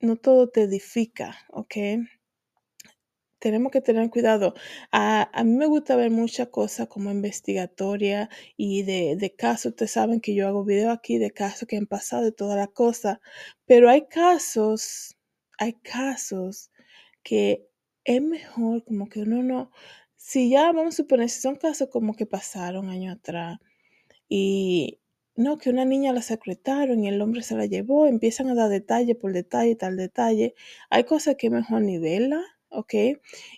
no 0.00 0.16
todo 0.16 0.48
te 0.48 0.62
edifica, 0.62 1.36
¿ok? 1.50 1.74
Tenemos 3.38 3.72
que 3.72 3.80
tener 3.80 4.10
cuidado. 4.10 4.54
A, 4.92 5.30
mí 5.44 5.52
me 5.52 5.66
gusta 5.66 5.96
ver 5.96 6.10
muchas 6.10 6.48
cosas 6.48 6.88
como 6.88 7.10
investigatoria 7.10 8.28
y 8.56 8.82
de, 8.82 9.16
de 9.16 9.34
casos. 9.34 9.70
Ustedes 9.70 9.92
saben 9.92 10.20
que 10.20 10.34
yo 10.34 10.48
hago 10.48 10.64
video 10.64 10.90
aquí 10.90 11.18
de 11.18 11.30
casos 11.30 11.68
que 11.68 11.76
han 11.76 11.86
pasado 11.86 12.26
y 12.28 12.32
toda 12.32 12.56
la 12.56 12.66
cosa. 12.68 13.20
Pero 13.66 13.90
hay 13.90 14.06
casos, 14.08 15.16
hay 15.58 15.74
casos 15.74 16.70
que 17.22 17.68
es 18.04 18.22
mejor 18.22 18.84
como 18.84 19.08
que 19.08 19.20
uno 19.20 19.42
no, 19.42 19.70
si 20.16 20.50
ya 20.50 20.72
vamos 20.72 20.94
a 20.94 20.96
suponer, 20.98 21.28
si 21.28 21.40
son 21.40 21.56
casos 21.56 21.88
como 21.90 22.14
que 22.14 22.26
pasaron 22.26 22.88
años 22.90 23.16
atrás 23.16 23.58
y 24.28 25.00
no, 25.36 25.58
que 25.58 25.70
una 25.70 25.84
niña 25.84 26.12
la 26.12 26.22
secretaron 26.22 27.04
y 27.04 27.08
el 27.08 27.20
hombre 27.22 27.42
se 27.42 27.56
la 27.56 27.66
llevó, 27.66 28.06
empiezan 28.06 28.48
a 28.50 28.54
dar 28.54 28.70
detalle 28.70 29.14
por 29.14 29.32
detalle, 29.32 29.76
tal 29.76 29.96
detalle, 29.96 30.54
hay 30.90 31.04
cosas 31.04 31.36
que 31.36 31.50
mejor 31.50 31.82
nivela, 31.82 32.42
¿ok? 32.70 32.94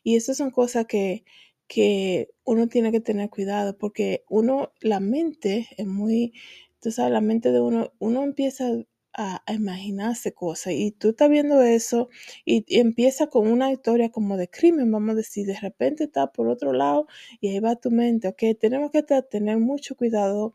Y 0.02 0.16
esas 0.16 0.36
son 0.36 0.50
cosas 0.50 0.86
que, 0.86 1.24
que 1.68 2.30
uno 2.44 2.68
tiene 2.68 2.92
que 2.92 3.00
tener 3.00 3.30
cuidado 3.30 3.78
porque 3.78 4.24
uno, 4.28 4.72
la 4.80 5.00
mente 5.00 5.68
es 5.76 5.86
muy, 5.86 6.34
tú 6.80 6.90
sabes, 6.90 7.12
la 7.12 7.20
mente 7.20 7.52
de 7.52 7.60
uno, 7.60 7.92
uno 7.98 8.24
empieza 8.24 8.66
a, 9.14 9.42
imaginarse 9.52 10.32
cosas 10.34 10.72
y 10.74 10.92
tú 10.92 11.10
estás 11.10 11.30
viendo 11.30 11.62
eso 11.62 12.08
y, 12.44 12.64
empieza 12.78 13.28
con 13.28 13.48
una 13.48 13.72
historia 13.72 14.10
como 14.10 14.36
de 14.36 14.48
crimen, 14.48 14.90
vamos 14.90 15.10
a 15.12 15.16
decir, 15.16 15.46
de 15.46 15.58
repente 15.58 16.04
está 16.04 16.32
por 16.32 16.48
otro 16.48 16.72
lado 16.72 17.06
y 17.40 17.48
ahí 17.48 17.60
va 17.60 17.76
tu 17.76 17.90
mente, 17.90 18.28
ok, 18.28 18.42
tenemos 18.60 18.90
que 18.90 19.02
tener 19.02 19.58
mucho 19.58 19.96
cuidado 19.96 20.54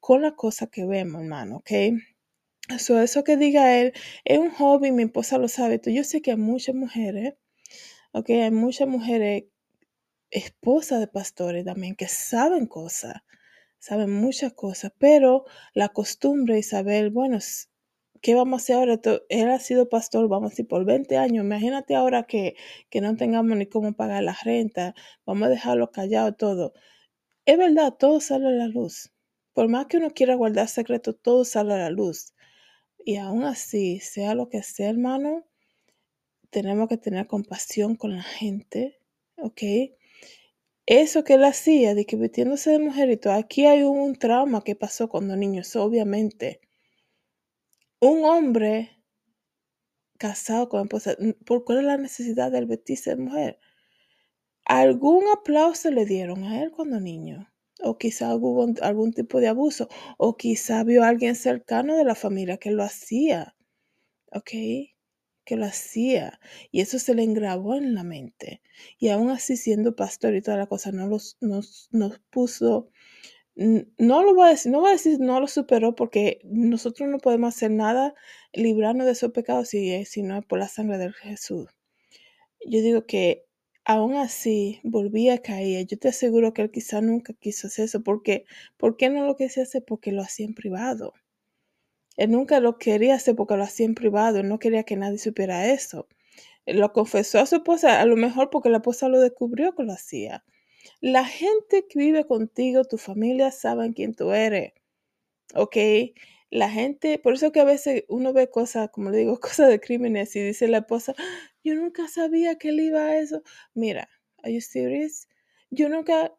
con 0.00 0.22
las 0.22 0.32
cosas 0.34 0.68
que 0.70 0.84
vemos, 0.86 1.22
hermano, 1.22 1.56
ok. 1.58 1.70
So, 2.78 3.00
eso 3.00 3.24
que 3.24 3.36
diga 3.36 3.78
él 3.78 3.92
es 4.24 4.38
un 4.38 4.50
hobby, 4.50 4.90
mi 4.90 5.02
esposa 5.04 5.38
lo 5.38 5.48
sabe. 5.48 5.80
Yo 5.84 6.02
sé 6.04 6.22
que 6.22 6.30
hay 6.30 6.36
muchas 6.38 6.74
mujeres, 6.74 7.34
ok, 8.14 8.30
hay 8.30 8.50
muchas 8.52 8.88
mujeres 8.88 9.44
esposas 10.30 11.00
de 11.00 11.08
pastores 11.08 11.64
también 11.64 11.96
que 11.96 12.08
saben 12.08 12.66
cosas, 12.66 13.16
saben 13.78 14.12
muchas 14.12 14.52
cosas, 14.54 14.92
pero 14.98 15.44
la 15.74 15.90
costumbre 15.90 16.58
y 16.58 16.62
saber, 16.62 17.10
bueno, 17.10 17.38
¿qué 18.22 18.34
vamos 18.34 18.60
a 18.60 18.62
hacer 18.62 18.76
ahora? 18.76 19.00
Él 19.28 19.50
ha 19.50 19.58
sido 19.58 19.88
pastor, 19.88 20.28
vamos 20.28 20.48
a 20.48 20.50
decir, 20.50 20.68
por 20.68 20.84
20 20.84 21.16
años. 21.18 21.44
Imagínate 21.44 21.94
ahora 21.96 22.24
que, 22.24 22.56
que 22.90 23.00
no 23.00 23.16
tengamos 23.16 23.56
ni 23.58 23.66
cómo 23.66 23.92
pagar 23.94 24.22
la 24.22 24.36
renta, 24.44 24.94
vamos 25.26 25.48
a 25.48 25.50
dejarlo 25.50 25.90
callado 25.90 26.34
todo. 26.34 26.72
Es 27.46 27.58
verdad, 27.58 27.94
todo 27.98 28.20
sale 28.20 28.48
a 28.48 28.52
la 28.52 28.68
luz. 28.68 29.12
Por 29.54 29.68
más 29.68 29.86
que 29.86 29.98
uno 29.98 30.10
quiera 30.12 30.36
guardar 30.36 30.68
secreto, 30.68 31.14
todo 31.14 31.44
sale 31.44 31.74
a 31.74 31.78
la 31.78 31.90
luz. 31.90 32.34
Y 33.04 33.16
aún 33.16 33.44
así, 33.44 34.00
sea 34.00 34.34
lo 34.34 34.48
que 34.48 34.62
sea, 34.62 34.90
hermano, 34.90 35.44
tenemos 36.54 36.88
que 36.88 36.96
tener 36.96 37.26
compasión 37.26 37.96
con 37.96 38.14
la 38.16 38.22
gente, 38.22 39.00
¿ok? 39.36 39.62
Eso 40.86 41.24
que 41.24 41.34
él 41.34 41.44
hacía, 41.44 41.96
de 41.96 42.06
que 42.06 42.14
vistiéndose 42.14 42.70
de 42.70 42.78
mujerito, 42.78 43.32
aquí 43.32 43.66
hay 43.66 43.82
un 43.82 44.14
trauma 44.14 44.62
que 44.62 44.76
pasó 44.76 45.08
cuando 45.08 45.34
niños, 45.34 45.74
obviamente 45.74 46.60
un 48.00 48.24
hombre 48.24 49.02
casado 50.16 50.68
con 50.68 50.82
esposa, 50.82 51.16
¿por 51.44 51.64
cuál 51.64 51.78
es 51.78 51.84
la 51.84 51.96
necesidad 51.96 52.52
del 52.52 52.66
vestirse 52.66 53.10
de 53.10 53.16
mujer? 53.16 53.58
¿Algún 54.64 55.24
aplauso 55.36 55.90
le 55.90 56.04
dieron 56.06 56.44
a 56.44 56.62
él 56.62 56.70
cuando 56.70 57.00
niño? 57.00 57.50
o 57.82 57.98
quizá 57.98 58.34
hubo 58.36 58.64
algún 58.82 59.12
tipo 59.12 59.40
de 59.40 59.48
abuso, 59.48 59.88
o 60.18 60.36
quizá 60.36 60.84
vio 60.84 61.02
a 61.02 61.08
alguien 61.08 61.34
cercano 61.34 61.96
de 61.96 62.04
la 62.04 62.14
familia 62.14 62.56
que 62.58 62.70
lo 62.70 62.84
hacía, 62.84 63.56
¿ok? 64.32 64.93
Que 65.44 65.56
lo 65.56 65.66
hacía, 65.66 66.40
y 66.70 66.80
eso 66.80 66.98
se 66.98 67.14
le 67.14 67.22
engravó 67.22 67.74
en 67.74 67.94
la 67.94 68.02
mente. 68.04 68.62
Y 68.98 69.08
aún 69.10 69.30
así, 69.30 69.56
siendo 69.56 69.94
pastor 69.96 70.34
y 70.34 70.42
toda 70.42 70.56
la 70.56 70.66
cosa, 70.66 70.90
no 70.92 71.06
los, 71.06 71.36
nos, 71.40 71.88
nos 71.92 72.18
puso, 72.30 72.90
no 73.56 74.22
lo 74.22 74.34
voy 74.34 74.46
a 74.46 74.50
decir, 74.50 74.72
no 74.72 74.80
voy 74.80 74.90
a 74.90 74.92
decir 74.92 75.20
no 75.20 75.40
lo 75.40 75.46
superó, 75.48 75.94
porque 75.94 76.40
nosotros 76.44 77.08
no 77.08 77.18
podemos 77.18 77.54
hacer 77.54 77.70
nada 77.70 78.14
librarnos 78.52 79.06
de 79.06 79.12
esos 79.12 79.32
pecados 79.32 79.68
si, 79.68 80.04
si 80.06 80.22
no 80.22 80.38
es 80.38 80.44
por 80.46 80.58
la 80.58 80.68
sangre 80.68 80.98
de 80.98 81.12
Jesús. 81.12 81.68
Yo 82.66 82.80
digo 82.82 83.06
que 83.06 83.44
aún 83.84 84.14
así 84.16 84.80
volvía 84.82 85.34
a 85.34 85.38
caer. 85.38 85.86
Yo 85.86 85.98
te 85.98 86.08
aseguro 86.08 86.52
que 86.54 86.62
él 86.62 86.70
quizá 86.70 87.00
nunca 87.00 87.34
quiso 87.34 87.66
hacer 87.68 87.86
eso. 87.86 88.02
porque 88.02 88.44
¿Por 88.76 88.96
qué 88.96 89.10
no 89.10 89.26
lo 89.26 89.36
quise 89.36 89.62
hacer? 89.62 89.84
Porque 89.86 90.12
lo 90.12 90.22
hacía 90.22 90.46
en 90.46 90.54
privado. 90.54 91.12
Él 92.16 92.30
nunca 92.30 92.60
lo 92.60 92.78
quería 92.78 93.14
hacer 93.16 93.36
porque 93.36 93.56
lo 93.56 93.64
hacía 93.64 93.86
en 93.86 93.94
privado. 93.94 94.38
Él 94.38 94.48
no 94.48 94.58
quería 94.58 94.84
que 94.84 94.96
nadie 94.96 95.18
supiera 95.18 95.70
eso. 95.72 96.08
Él 96.66 96.78
lo 96.78 96.92
confesó 96.92 97.40
a 97.40 97.46
su 97.46 97.56
esposa, 97.56 98.00
a 98.00 98.06
lo 98.06 98.16
mejor 98.16 98.50
porque 98.50 98.70
la 98.70 98.78
esposa 98.78 99.08
lo 99.08 99.20
descubrió 99.20 99.74
que 99.74 99.84
lo 99.84 99.92
hacía. 99.92 100.44
La 101.00 101.24
gente 101.24 101.86
que 101.88 101.98
vive 101.98 102.26
contigo, 102.26 102.84
tu 102.84 102.98
familia, 102.98 103.50
saben 103.50 103.92
quién 103.92 104.14
tú 104.14 104.32
eres. 104.32 104.72
¿Ok? 105.54 105.76
La 106.50 106.70
gente, 106.70 107.18
por 107.18 107.34
eso 107.34 107.52
que 107.52 107.60
a 107.60 107.64
veces 107.64 108.04
uno 108.08 108.32
ve 108.32 108.48
cosas, 108.50 108.90
como 108.90 109.10
le 109.10 109.18
digo, 109.18 109.40
cosas 109.40 109.68
de 109.68 109.80
crímenes 109.80 110.34
y 110.36 110.40
dice 110.42 110.68
la 110.68 110.78
esposa, 110.78 111.14
yo 111.64 111.74
nunca 111.74 112.08
sabía 112.08 112.56
que 112.58 112.70
él 112.70 112.80
iba 112.80 113.00
a 113.02 113.18
eso. 113.18 113.42
Mira, 113.74 114.08
¿are 114.42 114.54
you 114.54 114.60
serious? 114.60 115.28
Yo 115.70 115.88
nunca, 115.88 116.32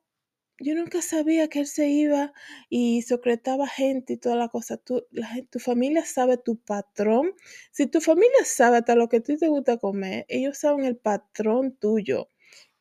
yo 0.60 0.76
nunca 0.76 1.02
sabía 1.02 1.48
que 1.50 1.60
él 1.60 1.68
se 1.68 1.90
iba 1.90 2.34
y 2.70 3.02
secretaba 3.02 3.68
gente 3.68 4.14
y 4.14 4.18
toda 4.18 4.36
la 4.36 4.48
cosa. 4.50 4.78
Tu, 4.78 5.06
la, 5.12 5.30
tu 5.50 5.60
familia 5.60 6.06
sabe 6.06 6.38
tu 6.38 6.58
patrón. 6.58 7.34
Si 7.72 7.88
tu 7.88 8.02
familia 8.02 8.46
sabe 8.46 8.78
hasta 8.78 8.96
lo 8.96 9.10
que 9.10 9.20
tú 9.22 9.38
te 9.38 9.48
gusta 9.48 9.78
comer, 9.78 10.26
ellos 10.30 10.58
saben 10.58 10.86
el 10.86 10.98
patrón 10.98 11.76
tuyo. 11.76 12.30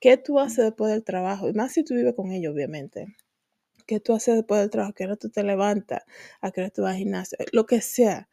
¿Qué 0.00 0.16
tú 0.16 0.38
haces 0.38 0.64
después 0.64 0.92
del 0.92 1.04
trabajo? 1.04 1.48
Y 1.48 1.54
más 1.54 1.72
si 1.72 1.84
tú 1.84 1.94
vives 1.94 2.14
con 2.14 2.30
ellos, 2.32 2.54
obviamente. 2.54 3.06
¿Qué 3.86 4.00
tú 4.00 4.14
haces 4.14 4.36
después 4.36 4.60
del 4.60 4.70
trabajo? 4.70 4.92
¿A 4.92 4.94
qué 4.94 5.04
hora 5.04 5.16
tú 5.16 5.30
te 5.30 5.42
levantas? 5.42 6.02
¿A 6.40 6.50
qué 6.52 6.60
hora 6.62 6.70
tú 6.70 6.82
vas 6.82 6.92
al 6.92 6.98
gimnasio? 6.98 7.38
Lo 7.52 7.66
que 7.66 7.80
sea 7.80 8.28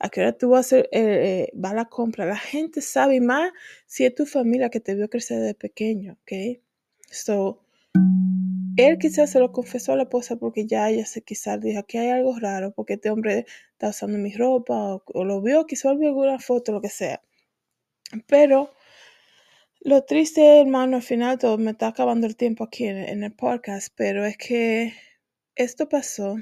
a 0.00 0.08
qué 0.08 0.22
hora 0.22 0.32
tú 0.32 0.50
vas 0.50 0.58
a 0.58 0.60
hacer, 0.78 0.88
eh, 0.92 1.50
eh, 1.52 1.58
va 1.58 1.70
a 1.70 1.74
la 1.74 1.84
compra. 1.86 2.24
La 2.26 2.36
gente 2.38 2.80
sabe 2.80 3.20
más 3.20 3.52
si 3.86 4.06
es 4.06 4.14
tu 4.14 4.26
familia 4.26 4.70
que 4.70 4.80
te 4.80 4.94
vio 4.94 5.08
crecer 5.10 5.40
de 5.40 5.54
pequeño, 5.54 6.14
¿ok? 6.22 6.62
So, 7.10 7.62
él 8.76 8.98
quizás 8.98 9.30
se 9.30 9.40
lo 9.40 9.52
confesó 9.52 9.92
a 9.92 9.96
la 9.96 10.04
esposa 10.04 10.36
porque 10.36 10.66
ya 10.66 10.90
ella 10.90 11.06
se 11.06 11.22
quizás 11.22 11.60
dijo 11.60 11.84
que 11.86 11.98
hay 11.98 12.10
algo 12.10 12.38
raro 12.38 12.72
porque 12.72 12.94
este 12.94 13.10
hombre 13.10 13.46
está 13.72 13.88
usando 13.90 14.18
mi 14.18 14.32
ropa 14.32 15.02
o, 15.04 15.24
lo 15.24 15.42
vio, 15.42 15.66
quizás 15.66 15.98
vio 15.98 16.08
alguna 16.08 16.38
foto, 16.38 16.72
lo 16.72 16.80
que 16.80 16.88
sea. 16.90 17.22
Pero 18.26 18.72
lo 19.80 20.04
triste, 20.04 20.60
hermano, 20.60 20.96
al 20.96 21.02
final 21.02 21.38
todo 21.38 21.58
me 21.58 21.72
está 21.72 21.88
acabando 21.88 22.26
el 22.26 22.36
tiempo 22.36 22.64
aquí 22.64 22.86
en 22.86 23.24
el 23.24 23.32
podcast, 23.32 23.92
pero 23.96 24.24
es 24.26 24.36
que 24.36 24.92
esto 25.54 25.88
pasó 25.88 26.36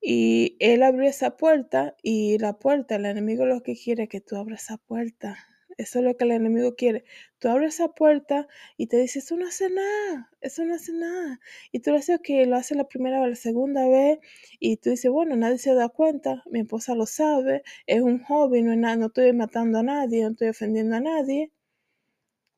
y 0.00 0.56
él 0.60 0.82
abrió 0.82 1.08
esa 1.08 1.36
puerta 1.36 1.94
y 2.02 2.38
la 2.38 2.58
puerta, 2.58 2.96
el 2.96 3.04
enemigo 3.06 3.44
lo 3.44 3.62
que 3.62 3.76
quiere 3.76 4.04
es 4.04 4.08
que 4.08 4.20
tú 4.20 4.36
abras 4.36 4.62
esa 4.64 4.78
puerta. 4.78 5.49
Eso 5.80 6.00
es 6.00 6.04
lo 6.04 6.14
que 6.14 6.24
el 6.24 6.32
enemigo 6.32 6.74
quiere. 6.76 7.04
Tú 7.38 7.48
abres 7.48 7.74
esa 7.74 7.88
puerta 7.88 8.46
y 8.76 8.86
te 8.88 8.98
dice, 8.98 9.20
eso 9.20 9.34
no 9.38 9.46
hace 9.48 9.70
nada, 9.70 10.30
eso 10.42 10.62
no 10.66 10.74
hace 10.74 10.92
nada. 10.92 11.40
Y 11.72 11.80
tú 11.80 11.90
le 11.90 11.96
dices 11.98 12.20
que 12.22 12.44
lo 12.44 12.56
hace 12.56 12.74
la 12.74 12.86
primera 12.86 13.22
o 13.22 13.26
la 13.26 13.34
segunda 13.34 13.88
vez 13.88 14.18
y 14.58 14.76
tú 14.76 14.90
dices, 14.90 15.10
bueno, 15.10 15.36
nadie 15.36 15.56
se 15.56 15.72
da 15.74 15.88
cuenta, 15.88 16.42
mi 16.50 16.60
esposa 16.60 16.94
lo 16.94 17.06
sabe, 17.06 17.62
es 17.86 18.02
un 18.02 18.22
hobby, 18.24 18.62
no, 18.62 18.72
es 18.72 18.98
no 18.98 19.06
estoy 19.06 19.32
matando 19.32 19.78
a 19.78 19.82
nadie, 19.82 20.22
no 20.22 20.30
estoy 20.32 20.48
ofendiendo 20.48 20.96
a 20.96 21.00
nadie. 21.00 21.50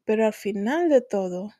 Pero 0.04 0.26
al 0.26 0.32
final 0.32 0.88
de 0.88 1.00
todo, 1.00 1.52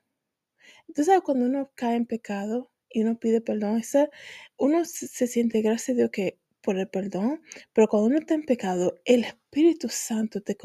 tú 0.94 1.04
sabes 1.04 1.22
cuando 1.22 1.46
uno 1.46 1.70
cae 1.74 1.96
en 1.96 2.06
pecado, 2.06 2.70
y 2.90 3.02
uno 3.02 3.18
pide 3.18 3.40
perdón, 3.40 3.78
esa, 3.78 4.10
uno 4.58 4.84
se 4.84 5.26
siente, 5.26 5.62
gracias 5.62 5.96
Dios, 5.96 6.10
que 6.10 6.38
por 6.62 6.78
el 6.78 6.88
perdón, 6.88 7.42
pero 7.72 7.88
cuando 7.88 8.08
uno 8.08 8.18
está 8.18 8.34
en 8.34 8.44
pecado, 8.44 9.00
el 9.04 9.24
Espíritu 9.24 9.88
Santo 9.90 10.40
te, 10.42 10.56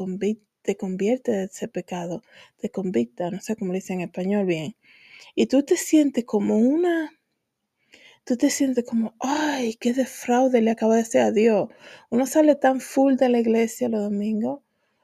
te 0.62 0.76
convierte 0.76 1.32
de 1.32 1.44
ese 1.44 1.68
pecado, 1.68 2.22
te 2.58 2.70
convicta, 2.70 3.30
no 3.30 3.40
sé 3.40 3.56
cómo 3.56 3.72
dice 3.72 3.92
en 3.94 4.02
español 4.02 4.46
bien, 4.46 4.76
y 5.34 5.46
tú 5.46 5.62
te 5.62 5.76
sientes 5.76 6.24
como 6.24 6.58
una, 6.58 7.12
tú 8.24 8.36
te 8.36 8.50
sientes 8.50 8.84
como, 8.84 9.14
ay, 9.20 9.74
qué 9.76 9.92
defraude 9.94 10.60
le 10.62 10.70
acaba 10.72 10.96
de 10.96 11.02
hacer 11.02 11.22
a 11.22 11.32
Dios. 11.32 11.68
Uno 12.10 12.26
sale 12.26 12.54
tan 12.56 12.80
full 12.80 13.14
de 13.16 13.28
la 13.30 13.40
iglesia 13.40 13.88
los 13.88 14.02
domingos, 14.02 14.60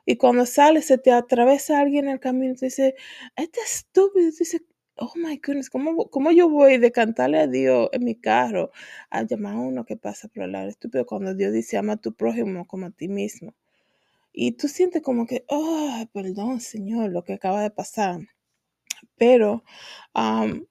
y 0.07 0.17
cuando 0.17 0.47
sale 0.47 0.83
se 0.83 0.99
te 0.99 1.13
atravesa 1.13 1.81
alguien 1.81 2.07
en 2.07 2.13
el 2.13 2.21
camino 2.21 2.53
y 2.55 2.57
te 2.57 2.67
dice, 2.67 2.95
este 3.37 3.61
estúpido, 3.61 4.27
dice, 4.27 4.61
oh 4.97 5.13
my 5.17 5.41
goodness, 5.45 5.71
¿cómo, 5.71 6.09
¿cómo, 6.11 6.31
yo 6.33 6.49
voy 6.49 6.79
de 6.79 6.93
cantarle 6.93 7.39
a 7.41 7.47
Dios 7.47 7.89
en 7.93 8.05
mi 8.05 8.15
carro 8.15 8.71
a 9.11 9.23
llamar 9.23 9.55
a 9.57 9.61
uno 9.61 9.85
que 9.85 9.97
pasa 9.97 10.29
por 10.29 10.45
el 10.45 10.53
lado 10.53 10.69
estúpido 10.69 11.07
cuando 11.07 11.35
Dios 11.35 11.53
dice 11.53 11.79
ama 11.79 11.95
a 11.95 11.97
tu 11.97 12.15
prójimo 12.15 12.67
como 12.67 12.87
a 12.87 12.91
ti 12.91 13.09
mismo? 13.09 13.55
Y 14.35 14.53
tú 14.53 14.69
sientes 14.69 15.03
como 15.03 15.27
que, 15.27 15.45
oh, 15.49 16.05
perdón, 16.13 16.61
Señor, 16.61 17.11
lo 17.11 17.25
que 17.25 17.35
acaba 17.35 17.63
de 17.63 17.71
pasar. 17.71 18.21
Pero 19.17 19.65
eso 20.15 20.63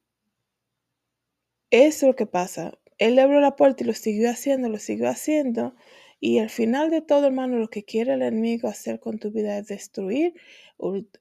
es 1.72 2.04
lo 2.04 2.16
que 2.16 2.28
pasa. 2.28 2.78
Él 3.00 3.18
abrió 3.20 3.40
la 3.40 3.56
puerta 3.56 3.84
y 3.84 3.88
lo 3.88 3.94
siguió 3.94 4.30
haciendo, 4.30 4.70
lo 4.70 4.78
siguió 4.78 5.10
haciendo. 5.10 5.76
Y 6.20 6.40
al 6.40 6.50
final 6.52 6.92
de 6.92 7.02
todo, 7.02 7.26
hermano, 7.26 7.58
lo 7.58 7.70
que 7.70 7.84
quiere 7.84 8.14
el 8.14 8.22
enemigo 8.22 8.68
hacer 8.68 9.00
con 9.00 9.18
tu 9.20 9.32
vida 9.32 9.58
es 9.58 9.68
destruir, 9.68 10.34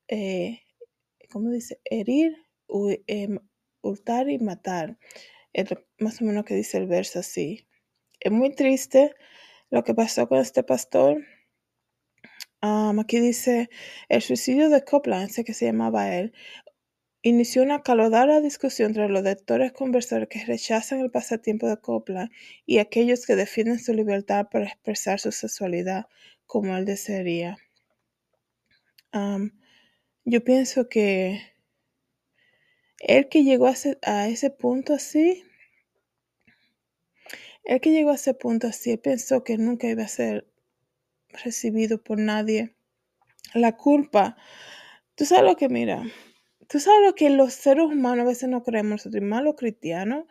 eh, 0.09 0.61
¿cómo 1.31 1.50
dice? 1.50 1.81
Herir, 1.85 2.37
Em, 3.07 3.38
hurtar 3.83 4.31
y 4.31 4.38
matar. 4.38 4.98
Más 5.98 6.22
o 6.22 6.24
menos 6.24 6.44
que 6.44 6.55
dice 6.55 6.78
el 6.78 6.87
verso 6.87 7.18
así. 7.18 7.66
Es 8.20 8.33
muy 8.33 8.55
triste 8.55 9.14
lo 9.70 9.85
que 9.85 9.94
pasó 9.94 10.28
con 10.28 10.38
este 10.38 10.62
pastor. 10.62 11.22
Aquí 12.62 13.20
dice, 13.20 13.68
el 14.09 14.22
suicidio 14.22 14.70
de 14.70 14.85
Copland, 14.85 15.31
ese 15.31 15.44
que 15.44 15.55
se 15.55 15.66
llamaba 15.66 16.14
él, 16.14 16.33
inició 17.22 17.62
una 17.62 17.83
calorada 17.83 18.40
discusión 18.40 18.90
entre 18.90 19.09
los 19.09 19.22
lectores 19.22 19.72
conversores 19.72 20.29
que 20.29 20.44
rechazan 20.44 21.01
el 21.01 21.11
pasatiempo 21.11 21.68
de 21.68 21.79
Copland 21.79 22.31
y 22.66 22.79
aquellos 22.79 23.27
que 23.27 23.37
defienden 23.37 23.79
su 23.79 23.94
libertad 23.94 24.48
para 24.51 24.66
expresar 24.66 25.20
su 25.20 25.33
sexualidad 25.33 26.07
como 26.46 26.77
él 26.77 26.85
desearía. 26.85 27.59
yo 30.25 30.44
pienso 30.44 30.88
que 30.88 31.40
el 33.01 33.29
que 33.29 33.42
llegó 33.42 33.66
a 33.66 34.29
ese, 34.29 34.51
punto 34.51 34.94
así, 34.94 35.44
el 37.64 37.81
que 37.81 37.90
llegó 37.90 38.11
a 38.11 38.14
ese 38.14 38.35
punto 38.35 38.68
así, 38.68 38.96
pensó 38.96 39.42
que 39.42 39.59
nunca 39.59 39.88
iba 39.88 40.05
a 40.05 40.09
ser 40.09 40.52
recibido 41.33 42.03
por 42.03 42.18
nadie. 42.18 42.75
La 43.55 43.77
culpa, 43.77 44.37
tú 45.14 45.25
sabes 45.25 45.45
lo 45.45 45.57
que 45.57 45.68
mira, 45.68 46.03
tú 46.68 46.81
sabes 46.81 47.01
lo 47.05 47.14
que 47.14 47.31
los 47.31 47.53
seres 47.53 47.85
humanos 47.85 48.25
a 48.25 48.29
veces 48.29 48.49
no 48.49 48.62
creemos, 48.62 49.05
nosotros 49.05 49.23
más 49.23 49.42
los 49.42 49.57
cristianos, 49.57 50.25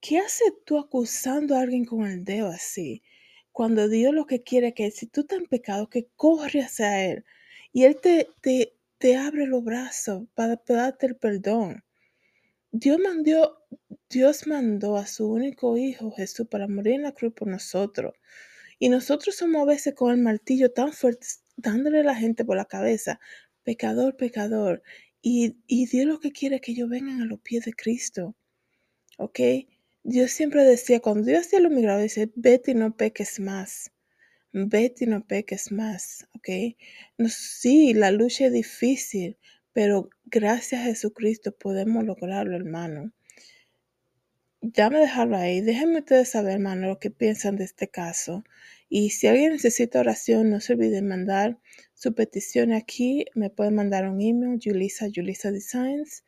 ¿qué 0.00 0.18
haces 0.18 0.52
tú 0.64 0.78
acusando 0.78 1.56
a 1.56 1.60
alguien 1.60 1.84
con 1.84 2.06
el 2.06 2.24
dedo 2.24 2.48
así? 2.48 3.02
Cuando 3.52 3.88
Dios 3.88 4.14
lo 4.14 4.26
que 4.26 4.42
quiere 4.42 4.68
es 4.68 4.74
que 4.74 4.90
si 4.90 5.06
tú 5.06 5.22
estás 5.22 5.38
en 5.38 5.46
pecado, 5.46 5.88
que 5.88 6.08
corre 6.16 6.62
hacia 6.62 7.04
Él 7.04 7.24
y 7.72 7.84
Él 7.84 7.98
te, 8.00 8.28
te, 8.40 8.74
te 8.98 9.16
abre 9.16 9.46
los 9.46 9.62
brazos 9.62 10.24
para 10.34 10.60
darte 10.66 11.06
el 11.06 11.16
perdón. 11.16 11.84
Dios 12.72 12.98
mandó, 12.98 13.64
Dios 14.10 14.46
mandó 14.48 14.96
a 14.96 15.06
su 15.06 15.30
único 15.30 15.76
Hijo 15.76 16.10
Jesús 16.10 16.48
para 16.48 16.66
morir 16.66 16.94
en 16.94 17.02
la 17.02 17.12
cruz 17.12 17.32
por 17.32 17.46
nosotros. 17.46 18.14
Y 18.78 18.88
nosotros 18.88 19.36
somos 19.36 19.62
a 19.62 19.66
veces 19.66 19.94
con 19.94 20.10
el 20.12 20.18
martillo 20.18 20.72
tan 20.72 20.92
fuerte, 20.92 21.26
dándole 21.56 22.00
a 22.00 22.04
la 22.04 22.14
gente 22.14 22.44
por 22.44 22.56
la 22.56 22.64
cabeza, 22.64 23.20
pecador, 23.62 24.16
pecador. 24.16 24.82
Y, 25.22 25.56
y 25.66 25.86
Dios 25.86 26.06
lo 26.06 26.20
que 26.20 26.32
quiere 26.32 26.56
es 26.56 26.62
que 26.62 26.72
ellos 26.72 26.88
vengan 26.88 27.22
a 27.22 27.26
los 27.26 27.40
pies 27.40 27.64
de 27.64 27.72
Cristo. 27.72 28.36
¿Ok? 29.18 29.40
Dios 30.02 30.32
siempre 30.32 30.64
decía, 30.64 31.00
cuando 31.00 31.24
Dios 31.24 31.46
hacía 31.46 31.60
lo 31.60 31.70
migrado, 31.70 32.00
dice, 32.00 32.30
vete 32.34 32.72
y 32.72 32.74
no 32.74 32.96
peques 32.96 33.40
más. 33.40 33.90
Vete 34.52 35.04
y 35.04 35.08
no 35.08 35.26
peques 35.26 35.72
más. 35.72 36.28
¿Ok? 36.34 36.76
No, 37.18 37.28
sí, 37.28 37.94
la 37.94 38.10
lucha 38.10 38.46
es 38.46 38.52
difícil, 38.52 39.38
pero 39.72 40.10
gracias 40.26 40.82
a 40.82 40.84
Jesucristo 40.84 41.52
podemos 41.52 42.04
lograrlo, 42.04 42.54
hermano. 42.54 43.12
Ya 44.72 44.88
me 44.88 44.98
dejarlo 44.98 45.36
ahí. 45.36 45.60
Déjenme 45.60 45.98
ustedes 45.98 46.30
saber, 46.30 46.54
hermano, 46.54 46.88
lo 46.88 46.98
que 46.98 47.10
piensan 47.10 47.56
de 47.56 47.64
este 47.64 47.88
caso. 47.88 48.44
Y 48.88 49.10
si 49.10 49.26
alguien 49.26 49.52
necesita 49.52 50.00
oración, 50.00 50.48
no 50.48 50.60
se 50.60 50.72
olviden 50.72 51.06
mandar 51.06 51.58
su 51.92 52.14
petición 52.14 52.72
aquí. 52.72 53.26
Me 53.34 53.50
pueden 53.50 53.74
mandar 53.74 54.08
un 54.08 54.22
email, 54.22 54.58
Julissa, 54.62 55.06
Julissa 55.14 55.50
Designs. 55.50 56.24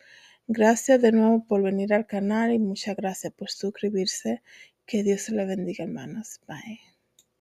Gracias 0.48 1.00
de 1.00 1.12
nuevo 1.12 1.46
por 1.46 1.62
venir 1.62 1.94
al 1.94 2.06
canal 2.06 2.52
y 2.52 2.58
muchas 2.58 2.94
gracias 2.96 3.32
por 3.32 3.48
suscribirse. 3.50 4.42
Que 4.84 5.02
Dios 5.02 5.30
le 5.30 5.46
bendiga, 5.46 5.84
hermanos. 5.84 6.40
Bye. 6.46 6.95